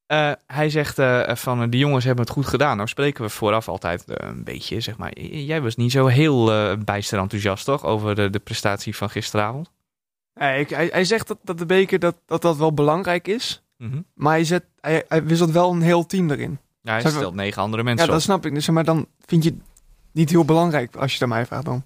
[0.07, 2.75] eh, hij zegt eh, van die jongens hebben het goed gedaan.
[2.77, 5.19] Nou spreken we vooraf altijd eh, een beetje, zeg maar.
[5.19, 6.45] Jij was niet zo heel
[6.83, 7.83] bijster enthousiast, toch?
[7.85, 9.71] Over de, de prestatie van gisteravond.
[10.33, 13.61] ik- hij, hij zegt dat, dat de beker dat, dat dat wel belangrijk is.
[13.77, 14.01] Mhm.
[14.13, 16.59] Maar hij, zet, hij, hij wisselt wel een heel team erin.
[16.81, 18.21] Ja, hij stelt negen andere Ja, mensen dat op.
[18.21, 18.53] snap ik.
[18.53, 19.59] Dus, maar dan vind je het
[20.11, 21.83] niet heel belangrijk als je het aan mij vraagt dan.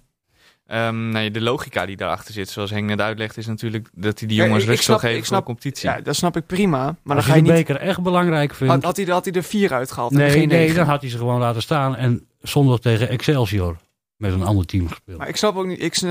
[0.71, 4.27] Ehm, nee, de logica die daarachter zit, zoals Henk net uitlegt, is natuurlijk dat hij
[4.27, 5.89] die Ja, jongens ik rust wil geven voor de competitie.
[5.89, 6.77] Ja, dat snap ik prima.
[6.83, 7.57] Maar dan Als ga je de niet...
[7.57, 8.73] beker echt belangrijk vindt...
[8.73, 10.75] Had, had, hij, er- had hij er vier uitgehaald en nee, geen nee, negen.
[10.75, 13.77] dan had hij ze gewoon laten staan en zondag tegen Excelsior
[14.15, 15.17] met een ander team gespeeld.
[15.17, 15.81] Maar ik snap ook niet...
[15.81, 16.01] Ik,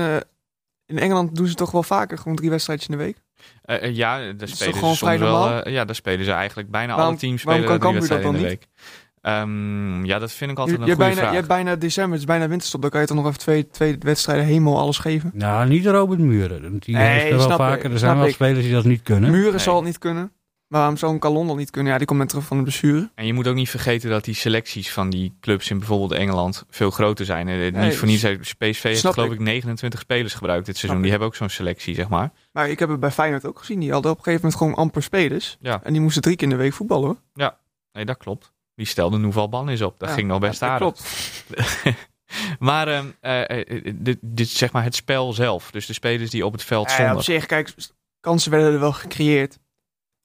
[0.85, 3.17] in Engeland doen ze toch wel vaker gewoon drie wedstrijdjes in de week?
[3.63, 5.17] Eh, eh, ja, daar toch spelen ze soms wel.
[5.17, 5.61] normaal?
[5.63, 8.23] eh, ja, daar spelen ze eigenlijk bijna Waarom- alle teams waarom spelen kan drie Cambuur
[8.23, 9.00] dat wedstrijden in de week.
[9.21, 11.29] Ehm, ja, dat vind ik Je, altijd je, een hebt goede bijna, vraag.
[11.29, 12.81] je hebt bijna december, het is bijna winterstop.
[12.81, 15.31] Dan kan je toch nog even twee, twee wedstrijden helemaal alles geven.
[15.33, 16.77] Nou, niet Robert Muren.
[16.79, 17.85] Die Nee, heeft er wel vaker.
[17.85, 18.33] ik, Er zijn wel ik.
[18.33, 19.31] spelers die dat niet kunnen.
[19.31, 19.59] Muren Nee.
[19.59, 20.31] zal het niet kunnen.
[20.67, 21.91] Maar waarom zou een Calon al niet kunnen?
[21.91, 23.09] Ja, die komt net terug van de blessure.
[23.15, 26.65] En je moet ook niet vergeten dat die selecties van die clubs in bijvoorbeeld Engeland
[26.69, 27.47] veel groter zijn.
[27.47, 29.33] Eh, Nee, niet voor niets heeft PSV heeft geloof ik.
[29.33, 30.99] ik 29 spelers gebruikt dit seizoen.
[31.01, 31.11] Snap Die ik.
[31.11, 32.31] hebben ook zo'n selectie, zeg maar.
[32.51, 33.79] Maar ik heb het bij Feyenoord ook gezien.
[33.79, 35.57] Die hadden op een gegeven moment gewoon amper spelers.
[35.61, 37.51] Ja, En die moesten drie keer in de week voetballen hoor.
[37.93, 38.50] nee, dat klopt.
[38.81, 39.99] Die stelde Nouvel Ban is op.
[39.99, 40.99] Dat Ja, ging nog best ja, dat aardig.
[40.99, 41.97] Klopt.
[42.59, 45.71] maar ehm, eh, eh, dit, dit is zeg maar het spel zelf.
[45.71, 47.15] Dus de spelers die op het veld Ja, stonden.
[47.15, 47.73] op zich, kijk,
[48.19, 49.59] kansen werden er wel gecreëerd.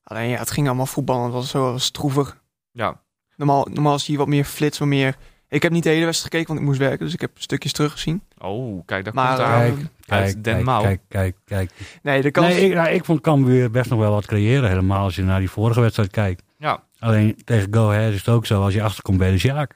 [0.02, 1.24] Alleen ja, het ging allemaal voetballen.
[1.24, 2.42] Het was zo was droevig.
[2.70, 3.00] Ja,
[3.36, 5.16] Normaal, normaal zie je wat meer flits, wat meer...
[5.48, 7.04] Ik heb niet de hele wedstrijd gekeken, want ik moest werken.
[7.04, 8.22] Dus ik heb stukjes teruggezien.
[8.38, 9.60] oh, kijk, daar Maar, komt eh, aan.
[9.64, 11.70] Kijk, kijk, Den kijk, kijk, kijk, kijk.
[12.02, 12.46] Nee, de kans...
[12.46, 14.68] Nee, ik, nou, ik vond Cambuur best nog wel wat creëren.
[14.68, 16.42] Helemaal als je naar die vorige wedstrijd kijkt.
[16.58, 19.74] Ja, Alleen tegen Go Ahead is het ook zo als je achterkomt bij de Sjaak.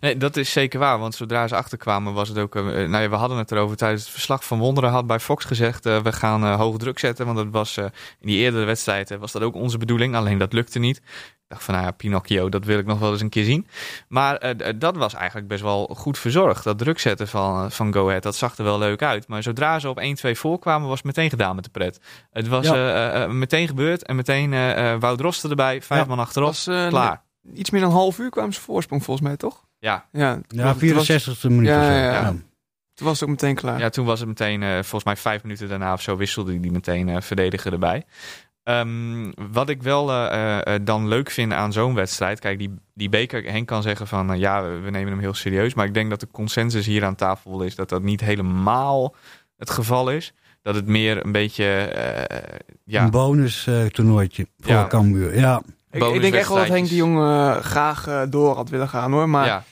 [0.00, 2.56] Nee, dat is zeker waar, want zodra ze achterkwamen was het ook...
[2.56, 5.44] eh, nou ja, we hadden het erover tijdens het verslag van Wonderen had bij Fox
[5.44, 5.86] gezegd...
[5.86, 7.84] eh, we gaan eh, hoge druk zetten, want dat was eh,
[8.20, 10.14] in die eerdere wedstrijden was dat ook onze bedoeling.
[10.14, 11.02] Alleen dat lukte niet.
[11.48, 13.66] Ik dacht van, nou ja, Pinocchio, dat wil ik nog wel eens een keer zien.
[14.08, 16.64] Maar eh, dat was eigenlijk best wel goed verzorgd.
[16.64, 19.28] Dat druk zetten van, eh, van Go Ahead, dat zag er wel leuk uit.
[19.28, 22.00] Maar zodra ze op 1-2 voorkwamen, was het meteen gedaan met de pret.
[22.30, 22.74] Het was Ja.
[22.74, 24.50] eh, eh, meteen gebeurd en meteen
[25.00, 26.06] Wout Rosten erbij, vijf Ja.
[26.06, 27.22] man achterop, was, eh, klaar.
[27.54, 29.64] Iets meer dan een half uur kwamen ze voorsprong volgens mij, toch?
[29.78, 31.90] Ja, Ja, Ja, toen was- 64e minuut Ja, of zo.
[31.92, 32.12] ja, ja.
[32.12, 32.34] Ja.
[32.94, 33.78] Toen was het ook meteen klaar.
[33.78, 36.60] Ja, toen was het meteen, eh, volgens mij vijf minuten daarna of zo, wisselde hij
[36.60, 38.04] die meteen eh verdediger erbij.
[38.66, 42.74] Ehm, wat ik wel eh, eh, eh, dan leuk vind aan zo'n wedstrijd, kijk, die,
[42.94, 45.74] die beker, Henk kan zeggen van, ja, we, we nemen hem heel serieus.
[45.74, 49.14] Maar ik denk dat de consensus hier aan tafel is dat dat niet helemaal
[49.56, 50.32] het geval is.
[50.62, 52.38] Dat het meer een beetje, eh,
[52.84, 54.86] ja, Een bonus eh, toernooitje voor Ja.
[54.86, 55.38] Cambuur.
[55.38, 58.88] Ja, ik, ik denk echt wel dat Henk de Jong eh, graag door had willen
[58.88, 59.28] gaan hoor.
[59.28, 59.64] Maar ja.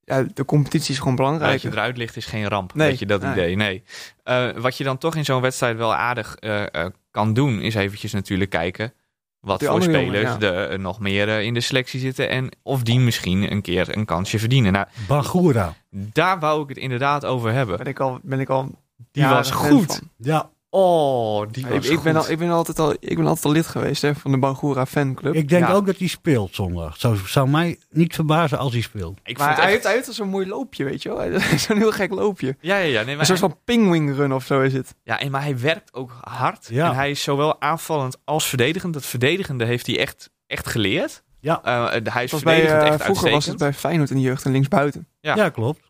[0.00, 1.52] ja, de competitie is gewoon belangrijk.
[1.52, 2.74] dat je eruit ligt is geen ramp.
[2.74, 3.32] Nee, Weet je dat nee.
[3.32, 3.56] idee?
[3.56, 3.82] Nee.
[4.22, 6.86] Eh, wat je dan toch in zo'n wedstrijd wel aardig eh, eh,
[7.16, 8.92] kan doen, is eventjes natuurlijk kijken
[9.40, 12.48] wat Die voor spelers jongen, er eh, nog meer eh, in de selectie zitten en
[12.62, 14.72] of die misschien een keer een kansje verdienen.
[14.72, 15.74] Nou, Bangura.
[15.90, 17.76] daar wou ik het inderdaad over hebben.
[17.76, 18.70] Ben ik al, ben ik al
[19.12, 19.94] Die was goed.
[19.94, 20.10] van.
[20.16, 20.50] Ja,
[20.80, 22.24] Oh, die Ik, was ik, ben goed.
[22.24, 24.86] al, ik, ben altijd al, ik ben altijd al lid geweest hè, van de Bangura
[24.86, 25.34] fanclub.
[25.34, 25.72] ik denk Ja.
[25.72, 26.96] ook dat hij speelt zondag.
[26.98, 29.18] Zou, zou mij niet verbazen als hij speelt.
[29.24, 31.40] Ik maar hij echt- heeft, hij heeft al zo'n mooi loopje, weet je wel.
[31.58, 32.56] Zo'n heel gek loopje.
[32.60, 33.00] Ja, ja, ja.
[33.02, 34.94] Nee, Een maar, soort van pingwing run of zo is het.
[35.02, 36.66] ja, en- maar hij werkt ook hard.
[36.70, 36.88] Ja.
[36.88, 38.94] En hij is zowel aanvallend als verdedigend.
[38.94, 41.22] Dat verdedigende heeft hij echt, echt geleerd.
[41.40, 41.60] Ja.
[41.62, 44.44] Eh, hij is bij, verdedigend eh, echt vroeger was het bij Feyenoord in de jeugd
[44.44, 45.08] en linksbuiten.
[45.20, 45.36] Ja.
[45.36, 45.80] Ja, klopt.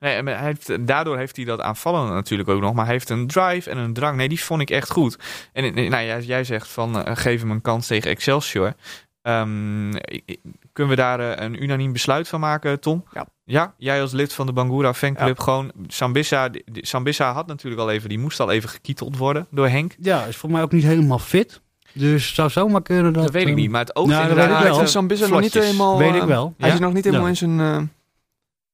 [0.00, 2.74] Nee, en hij heeft, daardoor heeft hij dat aanvallen natuurlijk ook nog.
[2.74, 4.16] Maar hij heeft een drive en een drang.
[4.16, 5.18] Nee, die vond ik echt goed.
[5.52, 8.72] En nou, jij, jij zegt van eh, geef hem een kans tegen Excelsior.
[9.22, 9.92] Ehm,
[10.72, 13.04] kunnen we daar eh, een unaniem besluit van maken, Tom?
[13.12, 13.26] Ja.
[13.44, 16.50] Ja, jij als lid van de Bangura fanclub gewoon Sambissa.
[16.74, 19.94] Sambissa had natuurlijk al even, die moest al even gekieteld worden door Henk.
[19.98, 21.60] Ja, is voor mij ook niet helemaal fit.
[21.92, 23.22] Dus het zou zomaar kunnen dat...
[23.22, 24.86] Dat weet ik eh, niet, maar het oogt nou, dat inderdaad weet ik wel.
[24.86, 25.98] Sambissa nog niet helemaal...
[25.98, 26.54] Weet ik eh, wel.
[26.58, 26.74] Hij Ja?
[26.74, 27.30] is nog niet helemaal Ja.
[27.30, 27.92] in zijn...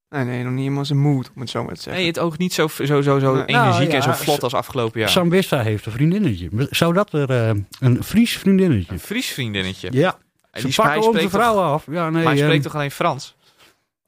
[0.09, 2.03] eh, nee, nee, nog niet helemaal in zijn mood, om het zo maar te zeggen.
[2.03, 5.01] Nee, het oogt niet zo, zo, zo, energiek Nou, en zo ja, vlot als afgelopen
[5.01, 5.09] jaar.
[5.09, 6.49] Sambissa heeft een vriendinnetje.
[6.71, 7.51] Zou dat er eh,
[7.81, 8.93] een Fries vriendinnetje?
[8.93, 9.89] Een Fries vriendinnetje.
[9.93, 10.19] Ja,
[10.51, 11.85] En ze die pakken onze toch- vrouwen af.
[11.91, 13.35] Ja, nee, Maar hij spreekt toch alleen Frans?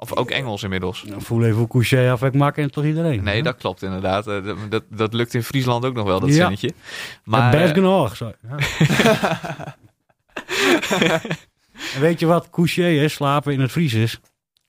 [0.01, 1.05] Of ook Engels inmiddels?
[1.05, 3.22] nou, voel even hoe couché af, ik maak en toch iedereen.
[3.22, 3.42] Nee, hè?
[3.42, 4.26] dat klopt inderdaad.
[4.26, 6.34] Eh, dat, dat, dat lukt in Friesland ook nog wel, dat Ja.
[6.34, 6.72] zinnetje.
[7.24, 8.16] Maar Maar best eh, genoeg.
[8.16, 8.32] zo.
[8.49, 8.57] Ja.
[11.94, 13.12] en weet je wat couché is?
[13.12, 14.20] Slapen in het Fries is?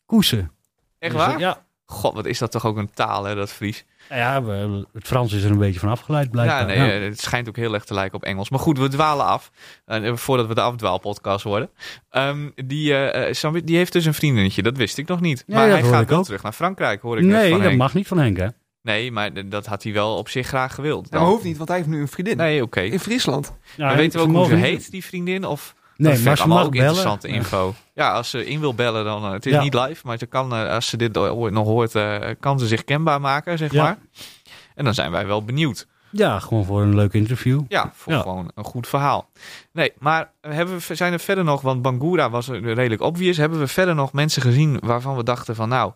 [0.06, 0.52] Koesen.
[1.00, 1.34] Echt Dus, waar?
[1.34, 1.68] eh, Ja.
[1.86, 3.86] God, wat is dat toch ook een taal, hè, dat Fries?
[4.10, 6.60] Nou ja, we- het Frans is er een beetje van afgeleid, blijkbaar.
[6.60, 6.98] Ja, nee, Ja.
[7.00, 8.50] eh, het schijnt ook heel erg te lijken op Engels.
[8.50, 9.52] Maar goed, we dwalen af.
[9.86, 11.70] Eh, voordat we de afdwaalpodcast worden.
[12.10, 12.94] Ehm, die,
[13.34, 15.44] Sam- die heeft dus een vriendinnetje, dat wist ik nog niet.
[15.48, 16.26] Ja, maar hij gaat wel ook.
[16.26, 17.80] terug naar Frankrijk, hoor ik net nee, van dat Henk.
[17.80, 18.48] mag niet van Henk, hè?
[18.82, 21.04] Nee, maar dat had hij wel op zich graag gewild.
[21.04, 21.30] Ja, maar dan.
[21.30, 22.38] hoeft niet, want hij heeft nu een vriendin.
[22.38, 22.82] Nee, oké.
[22.82, 23.54] In Friesland.
[23.76, 25.46] Ja, Maar weten we ook hoe ze heet, die vriendin?
[25.46, 26.88] Of Nee, dat maar ze allemaal mag ook bellen.
[26.88, 27.74] interessante info.
[27.94, 29.24] Ja, als ze in wil bellen, dan...
[29.26, 29.62] eh, het is Ja.
[29.62, 32.68] niet live, maar ze kan, eh, als ze dit ooit nog hoort, eh, kan ze
[32.68, 33.84] zich kenbaar maken, zeg Ja.
[33.84, 33.98] maar.
[34.76, 35.88] En dan zijn wij wel benieuwd.
[36.12, 37.62] Ja, gewoon voor een leuk interview.
[37.68, 38.22] Ja, voor Ja.
[38.22, 39.30] gewoon een goed verhaal.
[39.74, 43.38] Nee, maar hebben we, zijn er verder nog, want Bangura was redelijk obvious.
[43.38, 45.92] Hebben we verder nog mensen gezien waarvan we dachten van nou,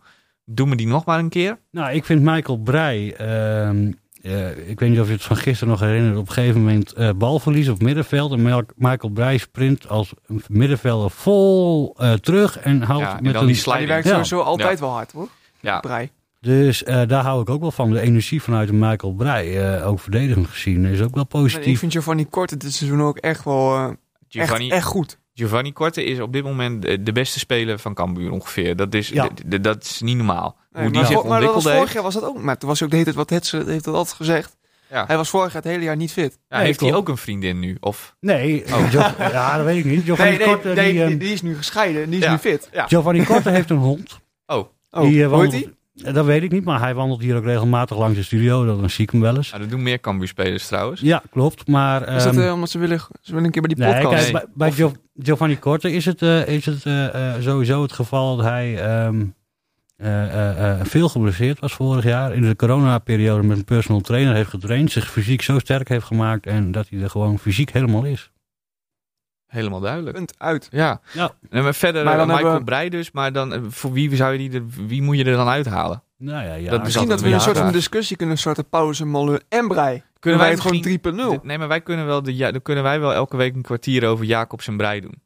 [0.45, 1.59] doen we die nog maar een keer?
[1.71, 3.15] Nou, ik vind Michael Breij...
[3.15, 3.91] ehm,
[4.23, 6.17] eh, ik weet niet of je het van gisteren nog herinnert.
[6.17, 8.31] Op een gegeven moment eh, balverlies op middenveld.
[8.31, 12.59] En Michael Breij sprint als een middenvelder vol eh, terug.
[12.59, 13.47] En houdt Ja, en met dan een...
[13.47, 13.87] die sliding.
[13.87, 14.11] werkt Ja.
[14.11, 15.27] sowieso altijd wel hard, hoor.
[15.59, 16.09] Ja, Brei.
[16.41, 17.91] Dus eh, daar hou ik ook wel van.
[17.91, 21.29] De energie vanuit de Michael Breij, eh, ook verdedigend gezien, is ook wel Nee, ik
[21.29, 21.79] positief.
[21.79, 23.95] vind Giovanni Korte dit seizoen ook echt wel eh, echt,
[24.27, 25.19] Giovanni, echt goed.
[25.33, 28.75] Giovanni Korte is op dit moment de, beste speler van Cambuur ongeveer.
[28.75, 29.29] Dat is, Ja.
[29.61, 30.57] dat is niet normaal.
[30.73, 31.93] Nee, Hoe die maar, zich voor- maar dat was ontwikkeld vorig heeft.
[31.93, 32.43] jaar was dat ook.
[32.43, 34.55] Maar toen was hij ook de hele tijd, wat Hetze heeft dat altijd gezegd.
[34.89, 35.03] Ja.
[35.07, 36.37] Hij was vorig jaar het hele jaar niet fit.
[36.49, 37.77] Ja, Nee, heeft hij ook een vriendin nu?
[37.79, 38.91] Of, Nee, Oh.
[38.91, 38.99] Jo-
[39.31, 40.03] ja, dat weet ik niet.
[40.03, 42.25] Giovanni, Nee, nee, Korte, nee, die, die, ehm, die is nu gescheiden en die is
[42.25, 42.31] Ja.
[42.31, 42.69] nu fit.
[42.73, 44.19] Giovanni Korte heeft een hond.
[44.45, 44.69] oh, Oh, die,
[45.01, 46.05] eh, hoe heet wandelt- die?
[46.05, 48.65] Eh, Dat weet ik niet, maar hij wandelt hier ook regelmatig langs de studio.
[48.65, 49.49] Dan zie ik hem wel eens.
[49.49, 51.01] nou, dat doen meer Cambuur spelers trouwens.
[51.01, 51.67] Ja, klopt.
[51.67, 53.93] Maar Is dat ehm, eh, omdat ze willen, ze willen een keer bij die nee,
[54.01, 54.13] podcast?
[54.23, 54.41] kijk, Nee.
[54.41, 58.35] bij, bij Gio- Giovanni Korte is het, eh, is het eh, eh, sowieso het geval
[58.35, 59.13] dat hij ehm, eh, eh, eh,
[60.83, 62.33] veel geblesseerd was vorig jaar.
[62.33, 64.91] In de coronaperiode met een personal trainer heeft getraind.
[64.91, 66.45] Zich fysiek zo sterk heeft gemaakt.
[66.45, 68.31] En dat hij er gewoon fysiek helemaal is.
[69.45, 70.15] Helemaal duidelijk.
[70.15, 70.67] Punt uit.
[70.71, 71.01] Ja.
[71.13, 71.31] Ja.
[71.49, 73.91] En maar verder Maar eh, dan Michael hebben we- Breij dus, maar dan, eh, voor
[73.91, 76.03] wie, zou je die er, wie moet je er dan uithalen?
[76.17, 76.69] Nou ja, ja.
[76.69, 78.69] Dat is Misschien dat we een soort van discussie kunnen starten.
[78.69, 80.03] Pauze, Molle en Brei.
[80.19, 81.45] Kunnen wij wij het gewoon misschien- 3.0?
[81.45, 84.07] Nee, maar wij kunnen wel, de, ja, dan kunnen wij wel elke week een kwartier
[84.07, 85.21] over Jacobs en Brei doen.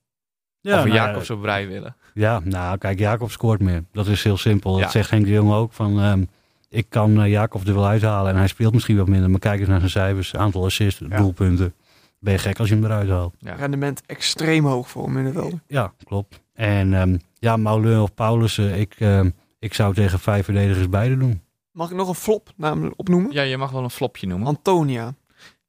[0.61, 1.95] ja, of we nou ja, Jacobs op Brei willen.
[2.17, 3.83] Ja, nou kijk, Jacob scoort meer.
[3.91, 4.75] Dat is heel simpel.
[4.77, 4.81] Ja.
[4.83, 5.73] Dat zegt Henk de Jong ook.
[5.73, 6.23] Van, ehm,
[6.69, 9.29] ik kan eh, Jacob er wel uithalen en hij speelt misschien wat minder.
[9.29, 11.17] Maar kijk eens naar zijn cijfers, aantal assists, Ja.
[11.17, 11.73] doelpunten.
[12.19, 13.33] Ben je gek als je hem eruit haalt.
[13.39, 13.53] Ja.
[13.53, 15.53] Rendement extreem hoog voor hem in het.
[15.67, 16.39] Ja, klopt.
[16.53, 21.41] En ehm, ja, Mauleur of Paulussen, ik, ehm, ik zou tegen vijf verdedigers beide doen.
[21.71, 23.31] Mag ik nog een flop namelijk opnoemen?
[23.31, 24.47] Ja, je mag wel een flopje noemen.
[24.47, 25.13] Antonia.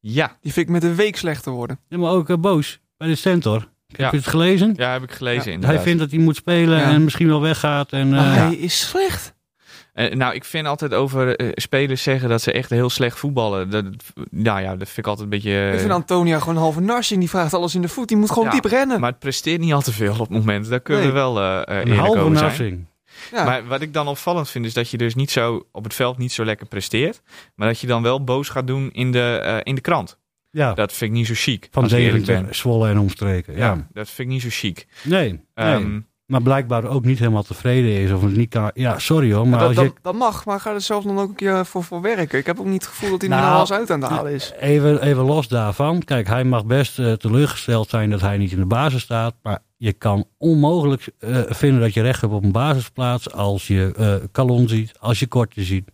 [0.01, 1.79] Ja, Die vind ik met een week slechter worden.
[1.89, 3.69] Ja, maar ook eh, Boos bij de Stentor.
[3.97, 4.03] Ja.
[4.05, 4.73] Heb je het gelezen?
[4.77, 5.67] ja heb ik gelezen Ja.
[5.67, 6.91] Hij vindt dat hij moet spelen Ja.
[6.91, 7.93] en misschien wel weggaat.
[7.93, 9.37] En, Maar eh, hij is slecht.
[9.93, 13.71] Eh, nou, ik vind altijd over eh, spelers zeggen dat ze echt heel slecht voetballen.
[13.71, 13.85] Dat,
[14.31, 15.71] nou ja, dat vind ik altijd een beetje...
[15.73, 17.21] ik vind Antonia gewoon een halve narsing.
[17.21, 18.09] Die vraagt alles in de voet.
[18.09, 19.01] Die moet gewoon Ja, diep rennen.
[19.01, 20.69] Maar het presteert niet al te veel op het moment.
[20.69, 21.13] Daar kunnen Nee.
[21.13, 22.87] we wel eh, eh, een halve narsing.
[23.33, 23.45] ja.
[23.45, 26.19] Maar wat ik dan opvallend vind, is dat je dus niet zo op het veld
[26.19, 27.23] niet zo lekker presteert.
[27.55, 30.19] Maar dat je dan wel boos gaat doen in de, eh, in de krant.
[30.59, 31.69] Ja, Dat vind ik niet zo chic.
[31.71, 32.47] van Deventer.
[32.51, 33.57] Zwolle en omstreken.
[33.57, 33.67] Ja.
[33.67, 34.87] Ja, dat vind ik niet zo chic.
[35.03, 35.75] Nee, nee.
[35.75, 38.11] Ehm, maar blijkbaar ook niet helemaal tevreden is.
[38.11, 38.71] Of het niet kan.
[38.75, 39.83] Ja, sorry hoor, maar dat, als je...
[39.83, 42.39] dat, dat mag, maar ga er zelf dan ook een keer voor, voor werken.
[42.39, 44.33] Ik heb ook niet het gevoel dat hij Nou, nou alles uit aan het halen
[44.33, 44.53] is.
[44.61, 46.03] Even, even los daarvan.
[46.05, 49.35] Kijk, hij mag best eh, teleurgesteld zijn dat hij niet in de basis staat.
[49.43, 53.93] Maar je kan onmogelijk eh, vinden dat je recht hebt op een basisplaats als je
[53.97, 55.91] eh Calon ziet, als je Kortje ziet.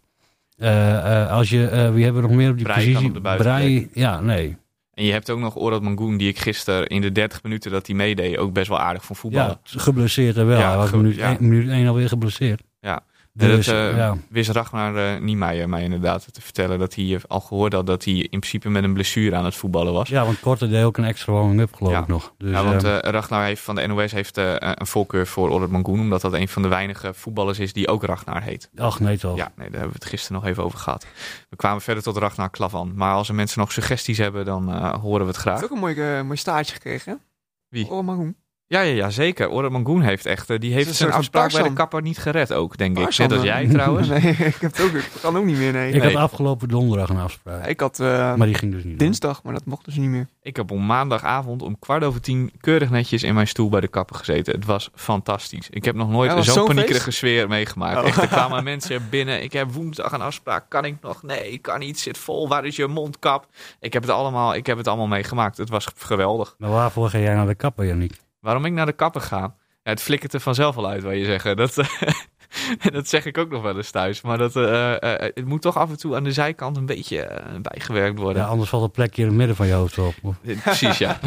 [0.57, 3.17] Eh, eh, als je, eh, wie hebben we nog meer op die Breij kan positie?
[3.17, 3.37] op.
[3.37, 4.57] Breij, ja, nee.
[4.95, 7.87] en je hebt ook nog Orad Mangoen, die ik gisteren in de 30 minuten dat
[7.87, 9.59] hij meedeed ook best wel aardig van voetballen.
[9.65, 10.47] Ja, geblesseerd wel.
[10.59, 11.29] Ja, hij was ge- minuut, ja.
[11.29, 12.63] één, minuut één alweer geblesseerd.
[12.81, 13.01] Ja.
[13.37, 14.17] Dus, dat eh, ja.
[14.29, 16.79] wist Ragnar uh, Niemeyer mij inderdaad te vertellen.
[16.79, 19.55] Dat hij eh, al gehoord had dat hij in principe met een blessure aan het
[19.55, 20.09] voetballen was.
[20.09, 22.01] ja, want Korte deed ook een extra warming-up geloof Ja.
[22.01, 22.35] ik nog.
[22.39, 25.51] Dus, ja, want eh, eh, Ragnar heeft van de NOS heeft, eh, een voorkeur voor
[25.51, 26.01] Orad Mangoen.
[26.01, 28.71] Omdat dat een van de weinige voetballers is die ook Ragnar heet.
[28.77, 29.37] ach nee toch.
[29.37, 31.07] Ja, nee, daar hebben we het gisteren nog even over gehad.
[31.49, 32.93] We kwamen verder tot Ragnar Klavan.
[32.95, 35.55] Maar als er mensen nog suggesties hebben, dan eh, horen we het Hij graag.
[35.61, 37.21] heeft ook een mooi, eh, mooi staartje gekregen.
[37.69, 38.03] Wie?
[38.03, 38.35] Maar hoe?
[38.75, 39.51] Ja, ja, ja zeker.
[39.51, 42.77] Orad Mangoen heeft echt, eh, die heeft zijn afspraak bij de kapper niet gered ook,
[42.77, 43.19] denk ik.
[43.19, 44.09] Net als jij trouwens.
[44.15, 44.93] Nee, ik heb het ook.
[44.93, 45.93] Ik kan ook niet meer, nee.
[45.93, 46.13] ik nee.
[46.13, 47.67] had afgelopen donderdag een afspraak.
[47.67, 48.99] Ik had eh, maar die ging dus niet.
[48.99, 50.29] dinsdag, maar dat mocht dus niet meer.
[50.43, 53.89] Ik heb op maandagavond om kwart over tien keurig netjes in mijn stoel bij de
[53.89, 54.55] kapper gezeten.
[54.55, 55.69] Het was fantastisch.
[55.71, 57.17] Ik heb nog nooit Ja, zo'n zo'n paniekerige feest?
[57.17, 57.99] sfeer meegemaakt.
[57.99, 58.07] Oh.
[58.07, 59.43] Echt, er kwamen mensen binnen.
[59.43, 60.65] Ik heb woensdag een afspraak.
[60.69, 61.23] Kan ik nog?
[61.23, 62.01] Nee, ik kan niet.
[62.01, 62.49] Zit vol.
[62.49, 63.47] Waar is je mondkap?
[63.81, 65.57] Ik heb het allemaal, ik heb het allemaal meegemaakt.
[65.57, 66.55] Het was geweldig.
[66.59, 68.23] Maar waarvoor ga jij naar de kapper, Janniek?
[68.45, 69.41] Waarom ik naar de kapper ga?
[69.83, 71.57] Ja, het flikkert er vanzelf al uit, wil je zeggen.
[71.57, 71.75] Dat,
[72.93, 74.21] dat zeg ik ook nog wel eens thuis.
[74.21, 77.23] Maar dat, eh, eh, het moet toch af en toe aan de zijkant een beetje
[77.23, 78.43] eh, bijgewerkt worden.
[78.43, 80.15] Ja, anders valt een plekje in het midden van je hoofd op.
[80.23, 81.19] Eh, Precies, ja.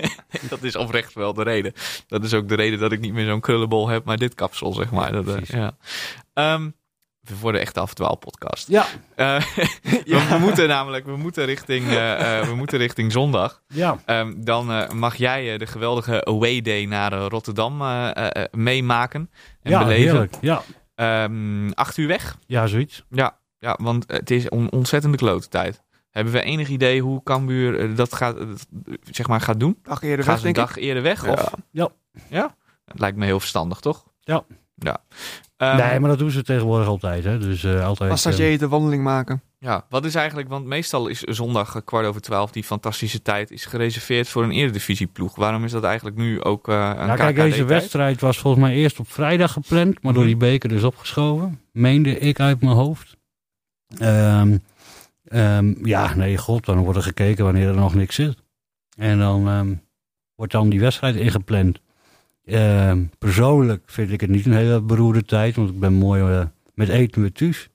[0.48, 1.72] dat is oprecht wel de reden.
[2.06, 4.72] Dat is ook de reden dat ik niet meer zo'n krullenbol heb, maar dit kapsel,
[4.72, 5.12] zeg maar.
[5.12, 5.76] Dat, eh, ja.
[6.32, 6.70] Ehm,
[7.28, 8.68] we worden echt de afdwaal-podcast.
[8.68, 8.86] Ja.
[9.14, 9.40] Eh,
[10.04, 13.62] we, we moeten namelijk, we moeten richting, eh, eh, we moeten richting zondag.
[13.68, 13.98] Ja.
[14.04, 17.76] Ehm, dan eh, mag jij de geweldige away day naar Rotterdam
[18.50, 19.30] meemaken
[19.62, 20.02] en ja, beleven.
[20.02, 20.34] heerlijk.
[20.40, 20.62] Ja.
[20.94, 22.36] Ehm, acht uur weg.
[22.46, 23.04] ja, zoiets.
[23.10, 25.84] Ja, ja want het is een ontzettende klote tijd.
[26.10, 28.36] Hebben we enig idee hoe Cambuur dat gaat,
[29.10, 29.78] zeg maar, gaat doen?
[29.82, 31.28] Dag eerder Gaan weg, ze een denk dag eerder weg?
[31.28, 31.54] Of?
[31.70, 31.88] Ja.
[32.28, 32.56] Ja?
[32.84, 34.04] Het lijkt me heel verstandig, toch?
[34.20, 34.44] Ja.
[34.78, 34.98] Ja.
[35.56, 37.24] Ehm, nee, maar dat doen ze tegenwoordig altijd.
[37.24, 37.38] Hè?
[37.38, 38.22] Dus eh, altijd.
[38.24, 39.42] Dat eh, je de wandeling maken.
[39.58, 43.64] Ja, wat is eigenlijk, want meestal is zondag kwart over twaalf, die fantastische tijd, is
[43.64, 45.36] gereserveerd voor een eredivisieploeg.
[45.36, 48.74] Waarom is dat eigenlijk nu ook eh een nou, kijk, deze wedstrijd was volgens mij
[48.74, 50.30] eerst op vrijdag gepland, maar door Mhm.
[50.32, 51.60] die beker dus opgeschoven.
[51.72, 53.16] Meende ik uit mijn hoofd.
[53.98, 54.58] Ehm,
[55.24, 58.36] ehm, ja, nee, god, dan wordt er gekeken wanneer er nog niks zit.
[58.96, 59.74] En dan ehm,
[60.34, 61.80] wordt dan die wedstrijd ingepland.
[62.46, 66.44] Ehm, persoonlijk vind ik het niet een hele beroerde tijd, want ik ben mooi eh,
[66.74, 67.68] met eten weer thuis.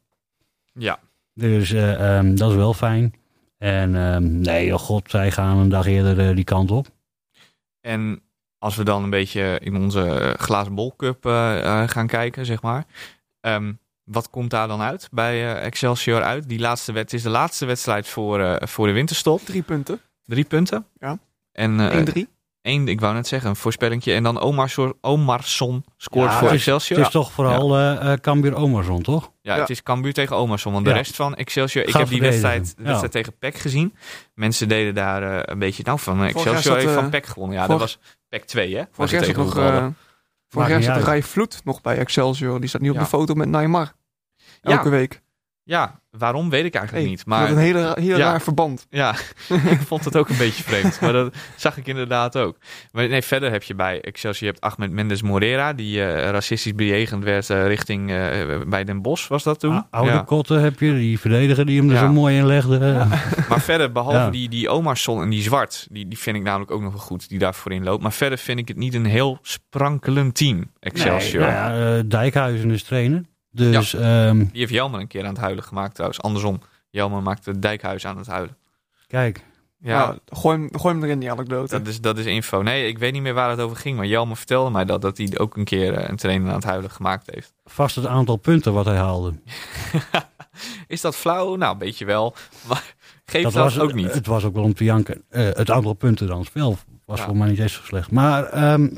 [0.74, 1.00] Ja,
[1.34, 3.14] Dus eh, ehm, dat is wel fijn.
[3.58, 6.88] En ehm, nee, oh god, zij gaan een dag eerder eh, die kant op.
[7.82, 8.22] en
[8.58, 11.26] als we dan een beetje in onze glazen bolcup
[11.88, 12.86] gaan kijken, zeg maar.
[13.40, 16.50] Ehm, wat komt daar dan uit bij eh, Excelsior uit?
[16.50, 19.42] Die laatste wet is de laatste wedstrijd voor, eh, voor de winterstop.
[19.46, 20.02] Drie punten.
[20.26, 20.86] Drie punten.
[21.00, 21.18] Ja.
[21.52, 22.28] En eh, 1-3.
[22.62, 24.14] Één, ik wou net zeggen, een voorspellingje.
[24.14, 26.98] En dan Omarsson, Omarsson scoort Ja, voor het is- Excelsior.
[26.98, 29.32] Het is toch vooral eh eh, Cambuur Omerson, toch?
[29.42, 29.60] Ja, Ja.
[29.60, 30.74] het is Cambuur tegen Omarsson.
[30.74, 30.92] Want Ja.
[30.92, 31.88] de rest van Excelsior...
[31.88, 32.84] Ik heb die wedstrijd, de Ja.
[32.88, 33.96] wedstrijd tegen PEC gezien.
[34.34, 35.84] Mensen deden daar eh, een beetje...
[35.86, 37.58] Nou, van Excelsior zat, heeft van PEC gewonnen.
[37.58, 38.84] Ja, vorig- dat was PEC 2, hè?
[38.92, 39.86] Vorig jaar zat nog, eh
[40.48, 41.04] vorig jaar zat.
[41.04, 42.60] Rai Vloed nog bij Excelsior.
[42.60, 43.02] Die staat nu op Ja.
[43.02, 43.94] de foto met Neymar.
[44.62, 44.72] Ja.
[44.72, 45.21] Elke week.
[45.64, 47.26] Ja, waarom weet ik eigenlijk Hey, niet.
[47.26, 48.30] Maar een hele, heel Ja.
[48.32, 48.86] raar verband.
[48.90, 49.16] Ja,
[49.70, 51.00] ik vond het ook een beetje vreemd.
[51.02, 52.58] Maar dat zag ik inderdaad ook.
[52.92, 56.76] Maar nee, verder heb je bij Excelsior, je hebt Ahmed Mendes Morera, die eh, racistisch
[56.76, 58.18] bejegend werd eh, richting eh,
[58.68, 59.74] bij Den Bosch, was dat toen?
[59.76, 60.22] Ah, Oude Ja.
[60.22, 62.02] Kotten heb je, die verdediger die hem er Ja.
[62.02, 62.80] zo mooi in legde.
[63.50, 64.30] Maar verder, behalve Ja.
[64.30, 67.30] die, die Omarsson en die Zwart, die, die vind ik namelijk ook nog wel goed,
[67.30, 68.02] die daar voorin loopt.
[68.04, 71.44] Maar verder vind ik het niet een heel sprankelend team, Excelsior.
[71.44, 73.24] Nee, nou ja, Dijkhuizen is trainer.
[73.52, 76.22] Dus ehm, Die heeft Jelmer een keer aan het huilen gemaakt trouwens.
[76.22, 78.58] Andersom, Jelmer maakte Dijkhuis aan het huilen.
[79.08, 79.44] kijk,
[79.84, 81.78] Ja, Nou, gooi, hem, gooi hem erin, die anekdote.
[81.78, 82.62] Dat is, dat is info.
[82.62, 83.98] Nee, ik weet niet meer waar het over ging.
[83.98, 86.64] Maar Jelmer vertelde mij dat, dat hij ook een keer eh, een trainer aan het
[86.64, 87.54] huilen gemaakt heeft.
[87.66, 89.34] vast het aantal punten wat hij haalde.
[90.88, 91.56] is dat flauw?
[91.56, 92.36] Nou, een beetje wel.
[92.68, 92.94] Maar
[93.26, 94.14] geeft dat, was ook niet.
[94.14, 95.24] Het was ook wel om te janken.
[95.30, 97.26] Eh, het aantal punten dan spel was Ja.
[97.26, 98.12] voor mij niet eens zo slecht.
[98.12, 98.90] Maar ehm,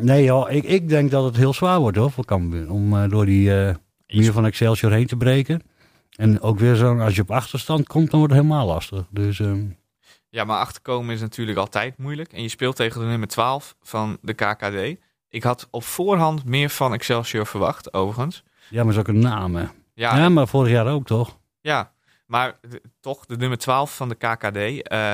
[0.00, 2.70] nee joh, ik, ik denk dat het heel zwaar wordt hoor voor Cambuur.
[2.70, 3.74] Om eh, door die eh
[4.06, 5.62] muur van Excelsior heen te breken.
[6.16, 9.04] En ook weer zo, als je op achterstand komt, dan wordt het helemaal lastig.
[9.10, 9.64] Dus ehm,
[10.28, 12.32] Ja, maar achterkomen is natuurlijk altijd moeilijk.
[12.32, 15.00] En je speelt tegen de nummer 12 van de KKD.
[15.28, 18.42] Ik had op voorhand meer van Excelsior verwacht, overigens.
[18.70, 19.64] ja, maar is ook een naam hè.
[19.94, 21.38] Ja, Ja, maar vorig jaar ook toch?
[21.60, 21.92] Ja,
[22.26, 25.12] maar de- toch, de nummer 12 van de KKD, eh,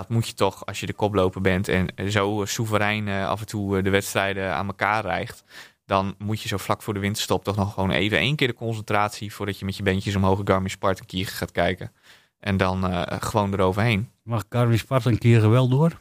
[0.00, 3.46] dat moet je toch als je de koploper bent en zo soeverein eh, af en
[3.46, 5.44] toe eh, de wedstrijden aan elkaar rijgt.
[5.84, 8.54] Dan moet je zo vlak voor de winterstop toch nog gewoon even één keer de
[8.54, 11.92] concentratie voordat je met je beentjes omhoog Garmin Spartankier gaat kijken.
[12.38, 14.10] En dan eh, gewoon eroverheen.
[14.22, 15.98] Mag Carmi Sparta een keer wel door?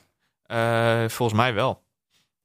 [1.08, 1.82] Volgens mij wel.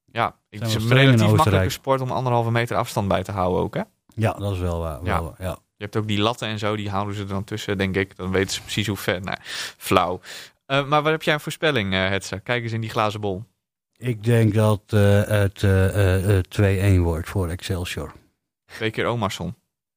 [0.07, 3.75] Ja, het is een relatief makkelijke sport om anderhalve meter afstand bij te houden ook,
[3.75, 3.83] hè?
[4.15, 5.05] Ja, dat is wel waar.
[5.05, 5.21] Ja.
[5.21, 5.59] Wel, ja.
[5.77, 8.17] Je hebt ook die latten en zo, die houden ze er dan tussen, denk ik.
[8.17, 9.21] Dan weten ze precies hoe ver.
[9.21, 9.37] Nee,
[9.77, 10.21] flauw.
[10.67, 12.41] Eh, maar wat heb jij een voorspelling, eh Hetze?
[12.41, 13.45] Kijk eens in die glazen bol.
[13.97, 18.13] Ik denk dat eh, het eh, eh, eh, 2-1 wordt voor Excelsior.
[18.67, 19.55] Twee keer Omarsson.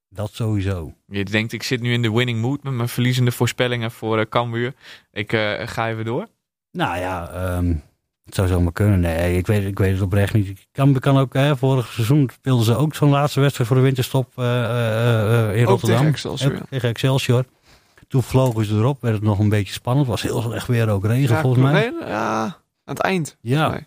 [0.09, 0.93] Dat sowieso.
[1.07, 4.25] Je denkt, ik zit nu in de winning mood met mijn verliezende voorspellingen voor uh,
[4.29, 4.73] Cambuur.
[5.11, 6.27] Ik uh, ga even door.
[6.71, 7.83] Nou ja, um,
[8.25, 8.99] het zou zomaar kunnen.
[8.99, 10.67] Nee, ik weet, ik weet het oprecht niet.
[10.71, 14.31] Cambuur kan ook, hè, vorig seizoen speelden ze ook zo'n laatste wedstrijd voor de winterstop
[14.39, 14.45] uh,
[15.55, 15.97] in ook Rotterdam.
[15.97, 16.53] Tegen Excelsior.
[16.53, 17.45] Ook tegen Excelsior.
[18.07, 20.07] Toen vlogen ze erop, werd het nog een beetje spannend.
[20.07, 21.93] Het was heel slecht weer, ook regen ja, volgens mij.
[21.99, 22.53] Ja, aan
[22.83, 23.37] het eind.
[23.41, 23.69] Ja.
[23.69, 23.85] Nee.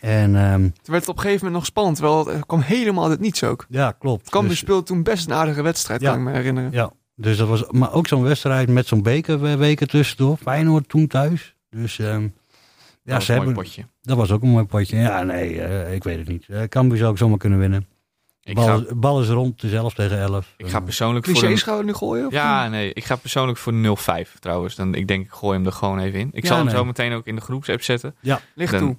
[0.00, 3.02] En, um, toen werd het op een gegeven moment nog spannend, terwijl het kwam helemaal
[3.02, 3.66] uit het niets ook.
[3.68, 4.30] Ja, klopt.
[4.30, 6.70] Cambuur dus, speelde toen best een aardige wedstrijd, ja, kan ik me herinneren.
[6.72, 10.36] Ja, dus dat was, maar ook zo'n wedstrijd met zo'n bekerweken tussendoor.
[10.36, 11.54] Feyenoord toen thuis.
[11.70, 12.34] Dus um,
[13.02, 13.84] ja, dat ze hebben, potje.
[14.00, 14.96] Dat was ook een mooi potje.
[14.96, 16.44] Ja, nee, uh, ik weet het niet.
[16.48, 17.86] Uh, Cambuur zou ook zomaar kunnen winnen.
[18.50, 20.54] Ik bal, ga, bal is rond, dus 11 tegen 11.
[20.56, 21.72] Ik ga persoonlijk Clichés voor...
[21.72, 22.26] gaan we nu gooien?
[22.26, 22.92] Of ja, nee.
[22.92, 23.72] Ik ga persoonlijk voor
[24.26, 24.74] 0-5 trouwens.
[24.74, 26.28] Dan, ik denk, ik gooi hem er gewoon even in.
[26.32, 28.14] Ik Ja, zal hem zo meteen ook in de groepsapp zetten.
[28.20, 28.96] Ja, Ligt Dan- toe.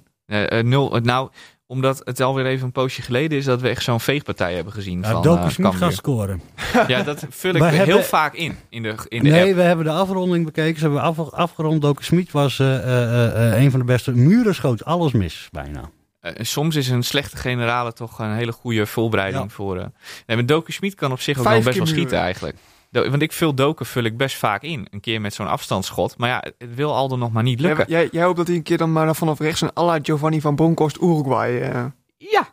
[0.62, 1.30] Nul, eh, nou,
[1.66, 5.00] omdat het alweer even een poosje geleden is dat we echt zo'n veegpartij hebben gezien
[5.00, 5.72] ja van Cambuur.
[5.72, 6.40] gaat scoren.
[6.88, 9.54] Ja, dat vul ik We heel hebben- vaak in, in de, in de Nee, app.
[9.54, 10.76] we hebben de afronding bekeken.
[10.78, 11.82] Ze hebben af, afgerond.
[11.82, 14.12] Doku Smit was eh, eh, eh, een van de beste.
[14.12, 15.90] Muren schoot alles mis, bijna.
[16.22, 19.48] Eh, soms is een slechte generale toch een hele goede voorbereiding Ja.
[19.50, 19.76] voor...
[19.76, 19.84] eh
[20.26, 22.24] nee, maar Doku Schmid kan op zich ook Vijf wel best wel schieten muren.
[22.24, 22.56] eigenlijk.
[22.90, 24.86] Do- want ik vul doken vul ik best vaak in.
[24.90, 26.18] Een keer met zo'n afstandsschot.
[26.18, 27.84] Maar ja, het wil Aldo nog maar niet lukken.
[27.88, 29.98] Jij, jij, jij hoopt dat hij een keer dan maar vanaf rechts een à la
[30.02, 31.60] Giovanni van Bronckhorst Uruguay...
[31.60, 31.84] eh,
[32.16, 32.48] Ja,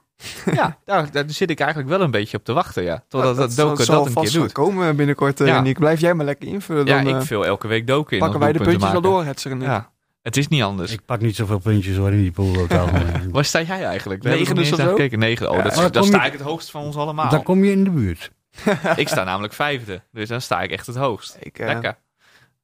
[0.54, 3.04] ja daar, daar zit ik eigenlijk wel een beetje op te wachten, ja.
[3.08, 4.52] Totdat dat, zal dat een keer doet.
[4.52, 5.62] komen binnenkort, eh Ja.
[5.62, 5.80] Nick.
[5.80, 6.86] Blijf jij maar lekker invullen.
[6.86, 8.20] Ja, dan ik vul elke week Doken in.
[8.20, 9.62] pakken wij de puntjes wel door, en ik.
[9.62, 9.92] Ja,
[10.22, 10.92] het is niet anders.
[10.92, 12.58] Ik pak niet zoveel puntjes hoor in die pool.
[12.58, 13.32] Ook algemeen.
[13.32, 14.22] Waar sta jij eigenlijk?
[14.24, 14.88] Daar Negen dus of zo?
[14.88, 15.20] gekeken.
[15.20, 15.50] Negen.
[15.50, 15.64] Oh, Ja.
[15.64, 17.30] dat, dan sta je- ik het hoogst van ons allemaal.
[17.30, 18.32] Dan kom je in de buurt.
[18.96, 20.02] Ik sta namelijk vijfde.
[20.12, 21.38] Dus dan sta ik echt het hoogst.
[21.40, 21.98] Ik, eh, Lekker.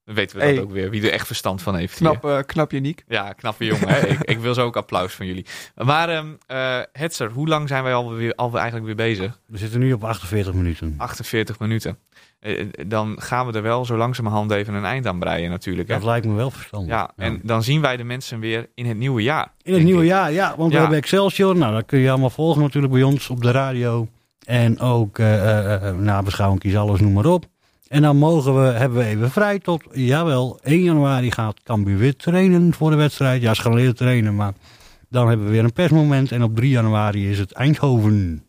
[0.06, 0.56] Dan weten we hey.
[0.56, 0.90] dat ook weer.
[0.90, 2.00] Wie er echt verstand van heeft.
[2.00, 2.10] hier.
[2.10, 3.04] knap, eh, knap je, Nick.
[3.08, 3.88] Ja, knappe jongen.
[3.90, 4.00] Hè?
[4.08, 5.46] ik, ik wil zo ook applaus van jullie.
[5.76, 9.40] Maar ehm eh, Hetzer, hoe lang zijn wij alweer, alweer eigenlijk weer bezig?
[9.48, 10.94] We zitten nu op 48 minuten.
[10.98, 11.98] 48 minuten.
[12.46, 15.88] Eh, eh, dan gaan we er wel zo langzamerhand even een eind aan breien natuurlijk.
[15.88, 15.94] Hè?
[15.94, 16.90] Dat lijkt me wel verstandig.
[16.90, 19.52] Ja, en dan zien wij de mensen weer in het nieuwe jaar.
[19.62, 20.08] In het nieuwe ik.
[20.10, 20.54] jaar, ja.
[20.58, 21.56] Want we hebben Excelsior.
[21.56, 24.08] Nou, dat kun je allemaal volgen natuurlijk bij ons op de radio.
[24.46, 27.46] En ook eh eh, eh, nabeschouwing, kies alles, noem maar op.
[27.88, 32.16] En dan mogen we, hebben we even vrij tot, jawel, 1 januari gaat Cambuur weer
[32.16, 33.42] trainen voor de wedstrijd.
[33.42, 34.54] Ja, ze gaan leren trainen, maar
[35.10, 36.32] dan hebben we weer een persmoment.
[36.32, 38.45] En op 3 januari is het Eindhoven.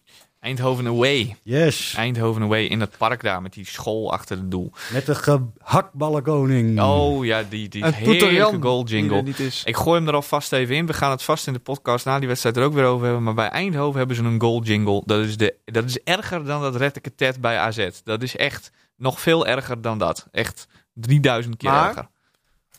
[0.47, 1.37] Eindhoven away.
[1.43, 4.73] Yes, Eindhoven away in dat park daar met die school achter het doel.
[4.93, 6.81] met de gehaktballenkoning.
[6.81, 9.23] Oh ja, die, die heerlijke goal die jingle.
[9.23, 9.63] niet is.
[9.65, 10.87] Ik gooi hem er alvast even in.
[10.87, 13.23] We gaan het vast in de podcast na die wedstrijd er ook weer over hebben.
[13.25, 15.03] Maar bij Eindhoven hebben ze een goal jingle.
[15.07, 17.89] Dat is, de, dat is erger dan dat retteketet bij AZ.
[18.05, 20.29] Dat is echt nog veel erger dan dat.
[20.33, 22.09] Echt 3000 keer Maar- erger.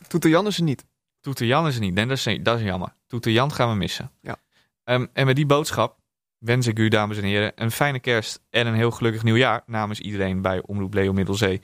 [0.08, 0.84] Toeter Jan is er niet.
[1.20, 1.94] Toeter Jan is er niet.
[1.94, 2.94] Nee, dat is, dat is jammer.
[3.06, 4.10] Toeter Jan gaan we missen.
[4.22, 4.36] Ja.
[4.84, 5.97] Ehm, en met die boodschap
[6.38, 10.00] wens ik u, dames en heren, een fijne kerst en een heel gelukkig nieuwjaar namens
[10.00, 11.60] iedereen bij Omroep Leo Middelzee.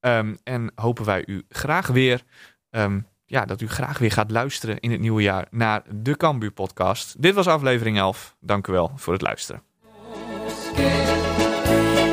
[0.00, 2.22] Ehm, en hopen wij u graag weer,
[2.70, 6.52] ehm, ja, dat u graag weer gaat luisteren in het nieuwe jaar naar de Cambuur
[6.52, 7.22] podcast.
[7.22, 8.36] Dit was aflevering 11.
[8.40, 9.62] Dank u wel voor het luisteren.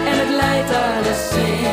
[0.05, 0.17] En
[1.03, 1.66] het.